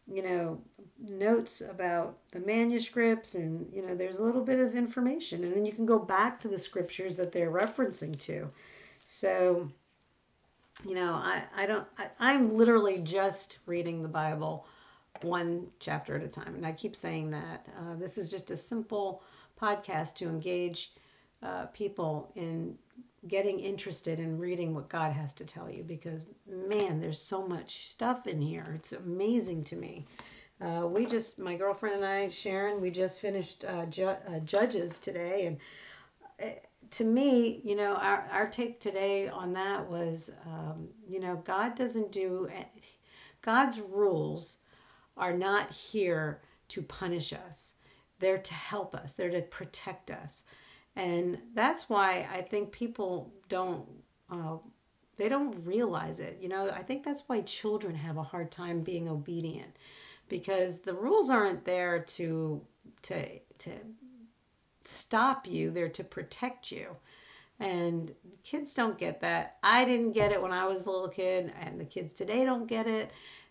you 0.07 0.23
know, 0.23 0.61
notes 0.99 1.61
about 1.61 2.17
the 2.31 2.41
manuscripts 2.41 3.35
and, 3.35 3.71
you 3.73 3.87
know, 3.87 3.95
there's 3.95 4.19
a 4.19 4.25
little 4.25 4.43
bit 4.43 4.61
of 4.61 4.77
information. 4.77 5.45
And 5.45 5.55
then 5.55 5.67
you 5.67 5.73
can 5.73 5.85
go 5.85 5.99
back 5.99 6.41
to 6.41 6.49
the 6.49 6.59
scriptures 6.59 7.17
that 7.17 7.33
they're 7.33 7.51
referencing 7.51 8.19
to. 8.21 8.51
So, 9.05 9.71
you 10.83 10.95
know, 10.95 11.13
I, 11.13 11.45
I 11.57 11.67
don't, 11.67 11.87
I, 11.99 12.09
I'm 12.19 12.57
literally 12.57 12.99
just 12.99 13.59
reading 13.67 14.03
the 14.03 14.09
Bible 14.09 14.67
one 15.23 15.67
chapter 15.79 16.17
at 16.17 16.23
a 16.23 16.29
time. 16.29 16.55
And 16.55 16.67
I 16.67 16.73
keep 16.73 16.97
saying 16.97 17.31
that. 17.31 17.67
Uh, 17.79 17.95
this 17.97 18.19
is 18.19 18.31
just 18.31 18.51
a 18.51 18.57
simple 18.57 19.23
podcast 19.61 20.17
to 20.17 20.29
engage 20.29 20.93
uh, 21.43 21.67
people 21.67 22.33
in 22.35 22.77
getting 23.29 23.61
interested 23.61 24.19
in 24.19 24.39
reading 24.39 24.75
what 24.75 24.89
God 24.89 25.13
has 25.13 25.33
to 25.35 25.45
tell 25.45 25.71
you 25.71 25.83
because, 25.83 26.27
man, 26.47 27.01
there's 27.01 27.21
so 27.21 27.47
much 27.47 27.91
stuff 27.91 28.27
in 28.27 28.41
here. 28.41 28.73
It's 28.75 28.93
amazing 28.93 29.65
to 29.65 29.77
me. 29.77 30.07
Uh, 30.61 30.87
we 30.87 31.07
just, 31.07 31.39
my 31.39 31.57
girlfriend 31.57 31.97
and 31.97 32.05
I, 32.05 32.29
Sharon, 32.29 32.81
we 32.81 32.91
just 32.91 33.21
finished 33.21 33.65
uh, 33.65 33.87
ju- 33.87 34.07
uh, 34.09 34.41
Judges 34.45 34.99
today. 34.99 35.47
And 35.47 35.59
uh, 36.43 36.59
to 36.91 37.05
me, 37.05 37.61
you 37.65 37.77
know, 37.77 37.95
our, 37.95 38.27
our 38.31 38.49
take 38.49 38.81
today 38.81 39.29
on 39.29 39.53
that 39.55 39.89
was, 39.89 40.31
um, 40.47 40.89
you 41.09 41.21
know, 41.21 41.43
God 41.45 41.77
doesn't 41.77 42.13
do, 42.13 42.49
God's 43.43 43.81
rules 43.81 44.59
are 45.17 45.37
not 45.37 45.71
here 45.71 46.41
to 46.69 46.83
punish 46.83 47.33
us, 47.33 47.75
they're 48.19 48.39
to 48.39 48.55
help 48.55 48.95
us, 48.95 49.13
they're 49.13 49.31
to 49.31 49.43
protect 49.43 50.11
us. 50.11 50.45
And 50.97 51.39
that's 51.55 51.89
why 51.89 52.29
I 52.33 52.43
think 52.43 52.73
people 52.73 53.33
don't 53.49 53.87
uh, 54.31 54.57
they 55.17 55.29
don't 55.29 55.65
realize 55.65 56.21
it. 56.21 56.39
You 56.41 56.49
know, 56.49 56.71
I 56.71 56.83
think 56.83 57.05
that's 57.05 57.29
why 57.29 57.43
children 57.43 57.95
have 57.95 58.17
a 58.17 58.23
hard 58.23 58.51
time 58.51 58.81
being 58.83 59.09
obedient 59.09 59.77
because 60.29 60.81
the 60.81 60.95
rules 60.95 61.31
aren't 61.31 61.65
there 61.65 62.01
to 62.01 62.61
to 63.03 63.39
to 63.59 63.71
stop 64.87 65.47
you, 65.47 65.71
they're 65.71 65.89
to 65.91 66.05
protect 66.05 66.71
you. 66.71 66.97
And 67.61 68.13
kids 68.43 68.75
don't 68.75 68.99
get 68.99 69.21
that. 69.21 69.57
I 69.63 69.85
didn't 69.85 70.13
get 70.13 70.33
it 70.33 70.43
when 70.43 70.53
I 70.53 70.67
was 70.67 70.83
a 70.83 70.91
little 70.91 71.09
kid, 71.09 71.53
and 71.61 71.81
the 71.81 71.85
kids 71.85 72.13
today 72.13 72.45
don't 72.45 72.67
get 72.67 72.87
it. 72.87 73.11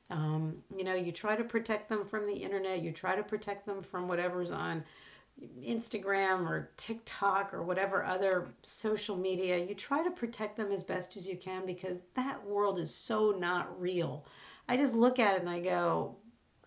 Um, 0.09 0.57
you 0.75 0.83
know, 0.83 0.93
you 0.93 1.11
try 1.11 1.35
to 1.35 1.43
protect 1.43 1.89
them 1.89 2.05
from 2.05 2.27
the 2.27 2.33
internet, 2.33 2.81
you 2.81 2.91
try 2.91 3.15
to 3.15 3.23
protect 3.23 3.65
them 3.65 3.81
from 3.81 4.07
whatever's 4.07 4.51
on 4.51 4.83
Instagram 5.65 6.47
or 6.47 6.69
TikTok 6.77 7.53
or 7.53 7.63
whatever 7.63 8.03
other 8.03 8.47
social 8.61 9.15
media, 9.15 9.57
you 9.57 9.73
try 9.73 10.03
to 10.03 10.11
protect 10.11 10.57
them 10.57 10.71
as 10.71 10.83
best 10.83 11.17
as 11.17 11.27
you 11.27 11.37
can 11.37 11.65
because 11.65 12.01
that 12.15 12.45
world 12.45 12.77
is 12.77 12.93
so 12.93 13.31
not 13.31 13.79
real. 13.81 14.25
I 14.67 14.77
just 14.77 14.95
look 14.95 15.19
at 15.19 15.35
it 15.35 15.41
and 15.41 15.49
I 15.49 15.59
go, 15.59 16.15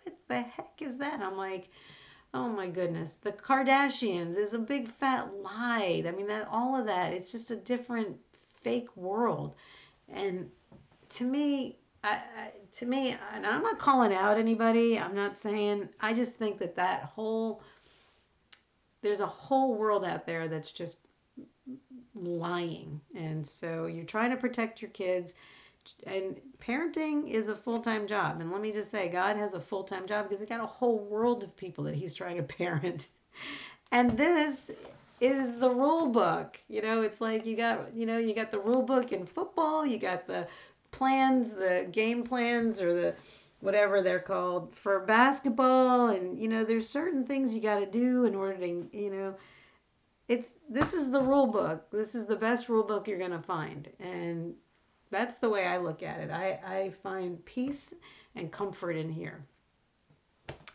what 0.02 0.16
the 0.28 0.40
heck 0.40 0.80
is 0.80 0.98
that? 0.98 1.20
I'm 1.20 1.36
like, 1.36 1.68
oh 2.36 2.48
my 2.48 2.68
goodness, 2.68 3.14
the 3.16 3.32
Kardashians 3.32 4.36
is 4.36 4.52
a 4.52 4.58
big 4.58 4.88
fat 4.88 5.32
lie. 5.42 6.04
I 6.06 6.10
mean, 6.10 6.26
that 6.26 6.48
all 6.50 6.78
of 6.78 6.86
that, 6.86 7.14
it's 7.14 7.32
just 7.32 7.50
a 7.50 7.56
different 7.56 8.18
fake 8.62 8.94
world. 8.94 9.54
And 10.12 10.50
to 11.10 11.24
me, 11.24 11.78
I, 12.04 12.10
I, 12.10 12.50
to 12.76 12.86
me, 12.86 13.16
and 13.34 13.46
I'm 13.46 13.62
not 13.62 13.78
calling 13.78 14.12
out 14.12 14.38
anybody. 14.38 14.98
I'm 14.98 15.14
not 15.14 15.34
saying. 15.34 15.88
I 15.98 16.12
just 16.12 16.36
think 16.36 16.58
that 16.58 16.76
that 16.76 17.04
whole 17.04 17.62
there's 19.02 19.20
a 19.20 19.26
whole 19.26 19.74
world 19.74 20.04
out 20.04 20.26
there 20.26 20.48
that's 20.48 20.72
just 20.72 20.98
lying. 22.14 23.00
And 23.14 23.46
so 23.46 23.86
you're 23.86 24.04
trying 24.04 24.30
to 24.30 24.36
protect 24.36 24.82
your 24.82 24.90
kids. 24.90 25.34
And 26.06 26.40
parenting 26.58 27.30
is 27.30 27.48
a 27.48 27.54
full 27.54 27.80
time 27.80 28.06
job. 28.06 28.40
And 28.40 28.52
let 28.52 28.60
me 28.60 28.72
just 28.72 28.90
say, 28.90 29.08
God 29.08 29.36
has 29.36 29.54
a 29.54 29.60
full 29.60 29.84
time 29.84 30.06
job 30.06 30.24
because 30.24 30.40
He's 30.40 30.48
got 30.48 30.60
a 30.60 30.66
whole 30.66 30.98
world 30.98 31.42
of 31.42 31.56
people 31.56 31.84
that 31.84 31.94
He's 31.94 32.14
trying 32.14 32.36
to 32.36 32.42
parent. 32.42 33.08
And 33.92 34.10
this 34.18 34.72
is 35.20 35.60
the 35.60 35.70
rule 35.70 36.08
book. 36.08 36.58
You 36.68 36.82
know, 36.82 37.02
it's 37.02 37.20
like 37.20 37.46
you 37.46 37.56
got, 37.56 37.94
you 37.94 38.04
know, 38.04 38.18
you 38.18 38.34
got 38.34 38.50
the 38.50 38.58
rule 38.58 38.82
book 38.82 39.12
in 39.12 39.24
football, 39.24 39.86
you 39.86 39.96
got 39.96 40.26
the 40.26 40.48
plans, 40.90 41.54
the 41.54 41.86
game 41.92 42.24
plans, 42.24 42.80
or 42.80 42.92
the 42.92 43.14
whatever 43.60 44.02
they're 44.02 44.20
called 44.20 44.74
for 44.74 45.00
basketball 45.00 46.08
and 46.08 46.38
you 46.38 46.48
know 46.48 46.62
there's 46.62 46.88
certain 46.88 47.24
things 47.24 47.54
you 47.54 47.60
got 47.60 47.80
to 47.80 47.86
do 47.86 48.24
in 48.24 48.34
order 48.34 48.56
to 48.58 48.86
you 48.92 49.10
know 49.10 49.34
it's 50.28 50.52
this 50.68 50.92
is 50.92 51.10
the 51.10 51.20
rule 51.20 51.46
book 51.46 51.90
this 51.90 52.14
is 52.14 52.26
the 52.26 52.36
best 52.36 52.68
rule 52.68 52.82
book 52.82 53.08
you're 53.08 53.18
going 53.18 53.30
to 53.30 53.42
find 53.42 53.88
and 53.98 54.54
that's 55.10 55.36
the 55.36 55.48
way 55.48 55.66
i 55.66 55.76
look 55.76 56.02
at 56.02 56.20
it 56.20 56.30
i 56.30 56.58
i 56.66 56.90
find 57.02 57.44
peace 57.44 57.94
and 58.34 58.52
comfort 58.52 58.92
in 58.92 59.10
here 59.10 59.44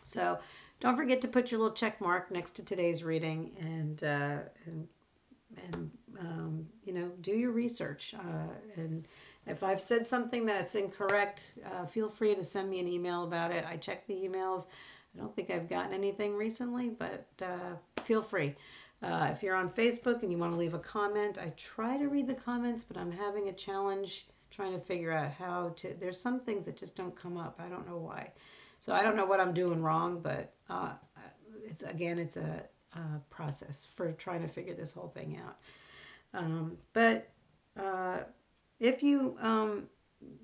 so 0.04 0.38
don't 0.80 0.98
forget 0.98 1.22
to 1.22 1.28
put 1.28 1.52
your 1.52 1.60
little 1.60 1.76
check 1.76 2.02
mark 2.02 2.32
next 2.32 2.56
to 2.56 2.66
today's 2.66 3.04
reading 3.04 3.52
and 3.60 4.04
uh, 4.04 4.40
and 4.66 4.88
and 5.68 5.92
um, 6.20 6.68
you 6.84 6.94
know 6.94 7.12
do 7.22 7.32
your 7.32 7.52
research 7.52 8.16
uh, 8.18 8.54
and 8.78 9.06
if 9.48 9.64
I've 9.64 9.82
said 9.82 10.06
something 10.06 10.46
that's 10.46 10.76
incorrect, 10.76 11.52
uh, 11.66 11.86
feel 11.86 12.10
free 12.10 12.36
to 12.36 12.44
send 12.44 12.70
me 12.70 12.80
an 12.80 12.88
email 12.88 13.24
about 13.24 13.52
it. 13.52 13.66
I 13.66 13.78
check 13.78 14.06
the 14.06 14.14
emails. 14.14 14.68
I 15.16 15.20
don't 15.20 15.36
think 15.36 15.50
I've 15.50 15.70
gotten 15.70 15.94
anything 15.94 16.36
recently, 16.36 16.90
but 16.90 17.26
uh, 17.42 17.76
feel 18.04 18.22
free. 18.22 18.56
Uh, 19.04 19.30
if 19.32 19.42
you're 19.42 19.56
on 19.56 19.70
Facebook 19.70 20.22
and 20.22 20.32
you 20.32 20.38
want 20.38 20.54
to 20.54 20.58
leave 20.58 20.76
a 20.76 20.80
comment, 20.80 21.40
I 21.40 21.52
try 21.58 21.98
to 21.98 22.08
read 22.08 22.28
the 22.28 22.36
comments, 22.36 22.84
but 22.84 22.98
I'm 22.98 23.12
having 23.12 23.50
a 23.50 23.54
challenge 23.54 24.28
trying 24.52 24.74
to 24.74 24.80
figure 24.80 25.12
out 25.12 25.32
how 25.32 25.74
to. 25.78 25.96
There's 26.00 26.20
some 26.20 26.40
things 26.40 26.66
that 26.66 26.78
just 26.78 26.96
don't 26.96 27.16
come 27.16 27.38
up. 27.38 27.60
I 27.60 27.68
don't 27.68 27.88
know 27.88 27.98
why. 27.98 28.32
So 28.80 28.94
I 28.94 29.02
don't 29.02 29.16
know 29.16 29.26
what 29.26 29.40
I'm 29.40 29.54
doing 29.54 29.82
wrong, 29.82 30.22
but 30.22 30.54
uh, 30.70 30.92
it's 31.66 31.84
again, 31.84 32.20
it's 32.20 32.38
a, 32.38 32.64
a, 32.96 33.00
process 33.30 33.86
for 33.86 34.12
trying 34.14 34.42
to 34.42 34.48
figure 34.48 34.74
this 34.74 34.92
whole 34.92 35.10
thing 35.10 35.40
out. 35.44 35.58
Um, 36.34 36.78
but 36.94 37.30
uh, 37.80 38.20
if 38.80 39.04
you, 39.04 39.38
um, 39.42 39.88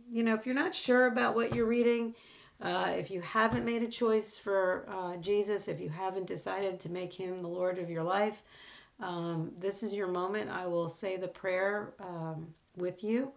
you 0.09 0.23
know, 0.23 0.33
if 0.33 0.45
you're 0.45 0.55
not 0.55 0.73
sure 0.73 1.07
about 1.07 1.35
what 1.35 1.53
you're 1.53 1.65
reading, 1.65 2.15
uh, 2.61 2.93
if 2.97 3.11
you 3.11 3.21
haven't 3.21 3.65
made 3.65 3.83
a 3.83 3.87
choice 3.87 4.37
for 4.37 4.87
uh, 4.89 5.17
Jesus, 5.17 5.67
if 5.67 5.79
you 5.79 5.89
haven't 5.89 6.25
decided 6.25 6.79
to 6.79 6.91
make 6.91 7.13
him 7.13 7.41
the 7.41 7.47
Lord 7.47 7.77
of 7.77 7.89
your 7.89 8.03
life, 8.03 8.41
um, 8.99 9.51
this 9.59 9.83
is 9.83 9.93
your 9.93 10.07
moment. 10.07 10.49
I 10.49 10.65
will 10.65 10.89
say 10.89 11.17
the 11.17 11.27
prayer 11.27 11.93
um, 11.99 12.47
with 12.75 13.03
you. 13.03 13.31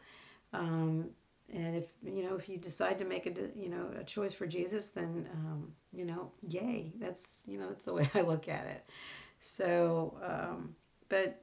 Um, 0.52 1.11
and 1.52 1.76
if 1.76 1.85
you 2.04 2.22
know 2.22 2.37
if 2.37 2.48
you 2.48 2.56
decide 2.56 2.98
to 2.98 3.04
make 3.04 3.26
a 3.26 3.33
you 3.59 3.68
know 3.68 3.90
a 3.98 4.04
choice 4.04 4.33
for 4.33 4.46
Jesus, 4.46 4.88
then 4.88 5.28
um, 5.35 5.72
you 5.92 6.04
know, 6.04 6.30
yay! 6.48 6.92
That's 6.98 7.42
you 7.46 7.59
know 7.59 7.68
that's 7.68 7.85
the 7.85 7.92
way 7.94 8.11
I 8.14 8.20
look 8.20 8.48
at 8.48 8.66
it. 8.66 8.88
So, 9.40 10.16
um, 10.24 10.74
but 11.09 11.42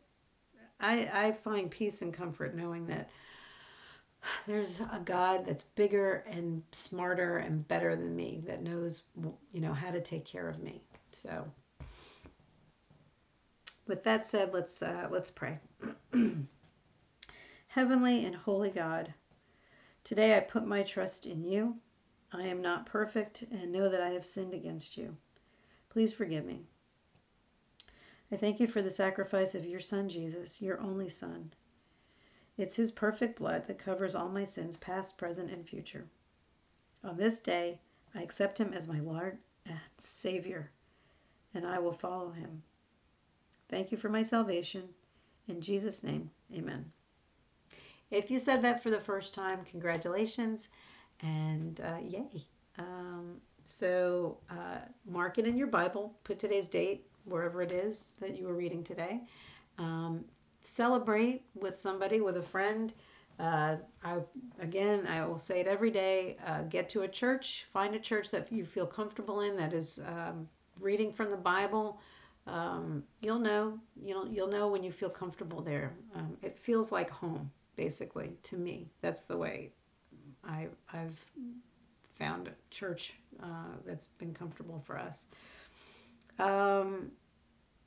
I 0.80 1.10
I 1.14 1.32
find 1.32 1.70
peace 1.70 2.02
and 2.02 2.14
comfort 2.14 2.56
knowing 2.56 2.88
that 2.88 3.10
there's 4.48 4.80
a 4.80 5.02
God 5.04 5.46
that's 5.46 5.64
bigger 5.64 6.26
and 6.30 6.64
smarter 6.72 7.38
and 7.38 7.68
better 7.68 7.96
than 7.96 8.16
me 8.16 8.42
that 8.48 8.64
knows 8.64 9.04
you 9.52 9.62
know 9.62 9.74
how 9.74 9.92
to 9.92 10.02
take 10.02 10.26
care 10.26 10.48
of 10.48 10.60
me. 10.60 10.82
So 11.12 11.46
with 13.88 14.04
that 14.04 14.26
said, 14.26 14.54
let's 14.54 14.82
uh, 14.82 15.08
let's 15.10 15.32
pray. 15.32 15.60
Heavenly 17.68 18.26
and 18.26 18.36
holy 18.36 18.70
God, 18.70 19.14
today 20.04 20.36
I 20.36 20.42
put 20.42 20.66
my 20.66 20.84
trust 20.84 21.26
in 21.26 21.44
you. 21.44 21.76
I 22.32 22.44
am 22.44 22.62
not 22.62 22.86
perfect 22.86 23.44
and 23.52 23.72
know 23.72 23.90
that 23.90 24.02
I 24.02 24.10
have 24.10 24.26
sinned 24.26 24.54
against 24.54 24.98
you. 24.98 25.16
Please 25.90 26.12
forgive 26.12 26.46
me. 26.46 26.62
I 28.32 28.36
thank 28.36 28.60
you 28.60 28.68
for 28.68 28.82
the 28.82 28.92
sacrifice 28.92 29.56
of 29.56 29.66
your 29.66 29.80
Son, 29.80 30.10
Jesus, 30.10 30.62
your 30.62 30.82
only 30.82 31.08
Son. 31.08 31.54
It's 32.58 32.76
his 32.76 32.92
perfect 32.92 33.40
blood 33.40 33.66
that 33.68 33.78
covers 33.78 34.16
all 34.16 34.30
my 34.30 34.44
sins, 34.44 34.78
past, 34.78 35.18
present, 35.18 35.52
and 35.52 35.68
future. 35.68 36.08
On 37.04 37.16
this 37.16 37.40
day, 37.40 37.80
I 38.16 38.22
accept 38.22 38.60
him 38.60 38.74
as 38.74 38.88
my 38.88 39.00
Lord 39.00 39.38
and 39.66 39.80
Savior, 40.00 40.72
and 41.54 41.66
I 41.66 41.80
will 41.80 41.94
follow 41.94 42.32
him. 42.32 42.64
Thank 43.70 43.92
you 43.92 43.98
for 43.98 44.10
my 44.10 44.24
salvation. 44.24 44.90
In 45.48 45.62
Jesus' 45.62 46.04
name, 46.04 46.32
amen. 46.54 46.92
If 48.10 48.32
you 48.32 48.40
said 48.40 48.62
that 48.64 48.82
for 48.82 48.90
the 48.90 49.00
first 49.00 49.34
time, 49.34 49.66
congratulations 49.66 50.70
and 51.22 51.80
uh, 51.82 51.98
yay. 52.02 52.46
Um, 52.78 53.42
so 53.66 54.38
uh, 54.50 54.80
mark 55.06 55.38
it 55.38 55.46
in 55.46 55.58
your 55.58 55.68
Bible, 55.68 56.16
put 56.24 56.40
today's 56.40 56.68
date 56.68 57.06
wherever 57.26 57.62
it 57.62 57.72
is 57.72 58.14
that 58.22 58.38
you 58.38 58.48
were 58.48 58.56
reading 58.56 58.84
today. 58.84 59.22
Um, 59.78 60.24
celebrate 60.68 61.44
with 61.56 61.78
somebody, 61.78 62.22
with 62.22 62.38
a 62.38 62.42
friend. 62.42 62.94
Uh, 63.40 63.78
I 64.04 64.18
again, 64.60 65.06
I 65.08 65.26
will 65.26 65.40
say 65.40 65.60
it 65.60 65.68
every 65.68 65.92
day. 65.92 66.38
Uh, 66.46 66.64
get 66.64 66.90
to 66.90 67.02
a 67.04 67.08
church, 67.08 67.68
find 67.72 67.96
a 67.96 68.00
church 68.00 68.32
that 68.32 68.52
you 68.52 68.66
feel 68.66 68.88
comfortable 68.88 69.42
in, 69.42 69.56
that 69.58 69.74
is 69.74 70.00
um, 70.08 70.48
reading 70.80 71.12
from 71.12 71.30
the 71.30 71.38
Bible, 71.38 72.00
um, 72.48 73.04
you'll 73.22 73.40
know 73.40 73.80
you'll 74.04 74.28
you'll 74.28 74.48
know 74.48 74.68
when 74.70 74.84
you 74.84 74.92
feel 74.92 75.10
comfortable 75.10 75.62
there. 75.62 75.94
Um, 76.16 76.38
it 76.42 76.58
feels 76.58 76.92
like 76.92 77.10
home, 77.10 77.52
basically, 77.76 78.32
to 78.44 78.58
me. 78.58 78.90
That's 79.02 79.26
the 79.26 79.38
way 79.38 79.72
I 80.44 80.68
I've 80.94 81.18
found 82.18 82.48
a 82.48 82.54
church 82.72 83.14
uh, 83.44 83.76
that's 83.86 84.08
been 84.08 84.34
comfortable 84.34 84.82
for 84.86 84.98
us. 84.98 85.26
Um, 86.40 87.12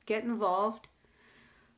get 0.05 0.23
involved. 0.23 0.87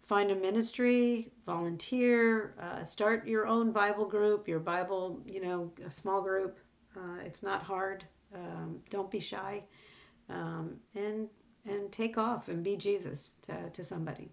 Find 0.05 0.31
a 0.31 0.35
ministry, 0.35 1.31
volunteer, 1.45 2.55
uh, 2.61 2.83
start 2.83 3.25
your 3.25 3.47
own 3.47 3.71
Bible 3.71 4.05
group, 4.05 4.47
your 4.47 4.59
Bible, 4.59 5.21
you 5.25 5.41
know, 5.41 5.71
a 5.85 5.89
small 5.89 6.21
group. 6.21 6.59
Uh, 6.95 7.19
it's 7.25 7.41
not 7.41 7.63
hard. 7.63 8.03
Um, 8.35 8.79
don't 8.89 9.09
be 9.09 9.19
shy. 9.19 9.63
Um, 10.29 10.75
and 10.95 11.27
and 11.65 11.91
take 11.91 12.17
off 12.17 12.49
and 12.49 12.63
be 12.63 12.75
Jesus 12.75 13.31
to, 13.43 13.69
to 13.69 13.83
somebody. 13.83 14.29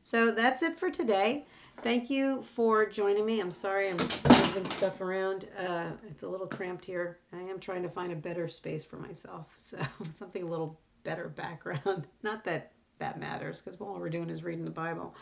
So 0.00 0.30
that's 0.30 0.62
it 0.62 0.78
for 0.78 0.90
today. 0.90 1.44
Thank 1.82 2.08
you 2.08 2.42
for 2.42 2.86
joining 2.86 3.26
me. 3.26 3.40
I'm 3.40 3.50
sorry 3.50 3.90
I'm 3.90 3.98
moving 3.98 4.64
stuff 4.66 5.00
around. 5.00 5.46
Uh, 5.58 5.90
it's 6.08 6.22
a 6.22 6.28
little 6.28 6.46
cramped 6.46 6.84
here. 6.84 7.18
I 7.32 7.40
am 7.40 7.60
trying 7.60 7.82
to 7.82 7.88
find 7.90 8.12
a 8.12 8.16
better 8.16 8.48
space 8.48 8.84
for 8.84 8.96
myself. 8.96 9.52
So 9.58 9.78
something 10.10 10.42
a 10.42 10.46
little 10.46 10.80
better 11.02 11.28
background. 11.28 12.06
Not 12.22 12.44
that 12.44 12.72
that 12.98 13.18
matters 13.20 13.60
because 13.60 13.80
all 13.80 13.98
we're 13.98 14.08
doing 14.08 14.30
is 14.30 14.42
reading 14.42 14.64
the 14.64 14.70
Bible. 14.70 15.14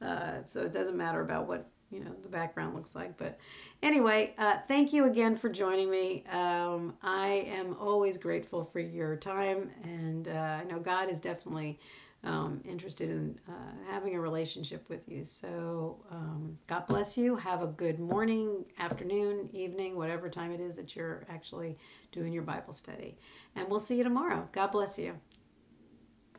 Uh, 0.00 0.44
so 0.44 0.62
it 0.62 0.72
doesn't 0.72 0.96
matter 0.96 1.20
about 1.20 1.46
what 1.46 1.68
you 1.90 2.00
know 2.00 2.12
the 2.22 2.28
background 2.28 2.74
looks 2.74 2.94
like. 2.94 3.16
But 3.16 3.38
anyway 3.82 4.34
uh, 4.38 4.56
thank 4.66 4.92
you 4.92 5.04
again 5.04 5.36
for 5.36 5.48
joining 5.48 5.90
me. 5.90 6.24
Um, 6.32 6.94
i 7.02 7.44
am 7.46 7.76
always 7.78 8.16
grateful 8.16 8.64
for 8.64 8.80
your 8.80 9.16
time 9.16 9.70
and 9.84 10.28
uh, 10.28 10.60
i 10.60 10.64
know 10.64 10.78
god 10.78 11.10
is 11.10 11.20
definitely 11.20 11.78
um, 12.24 12.60
interested 12.64 13.10
in 13.10 13.38
uh, 13.48 13.52
having 13.90 14.14
a 14.14 14.20
relationship 14.20 14.88
with 14.88 15.08
you. 15.08 15.24
So 15.24 15.98
um, 16.10 16.56
god 16.68 16.86
bless 16.86 17.18
you. 17.18 17.34
Have 17.36 17.62
a 17.62 17.66
good 17.66 17.98
morning 17.98 18.64
afternoon 18.78 19.48
evening 19.52 19.96
whatever 19.96 20.28
time 20.28 20.52
it 20.52 20.60
is 20.60 20.76
that 20.76 20.94
you're 20.94 21.26
actually 21.28 21.76
doing 22.12 22.32
your 22.32 22.44
bible 22.44 22.72
study. 22.72 23.16
And 23.56 23.68
we'll 23.68 23.80
see 23.80 23.98
you 23.98 24.04
tomorrow. 24.04 24.48
God 24.52 24.68
bless 24.68 24.98
you 24.98 25.14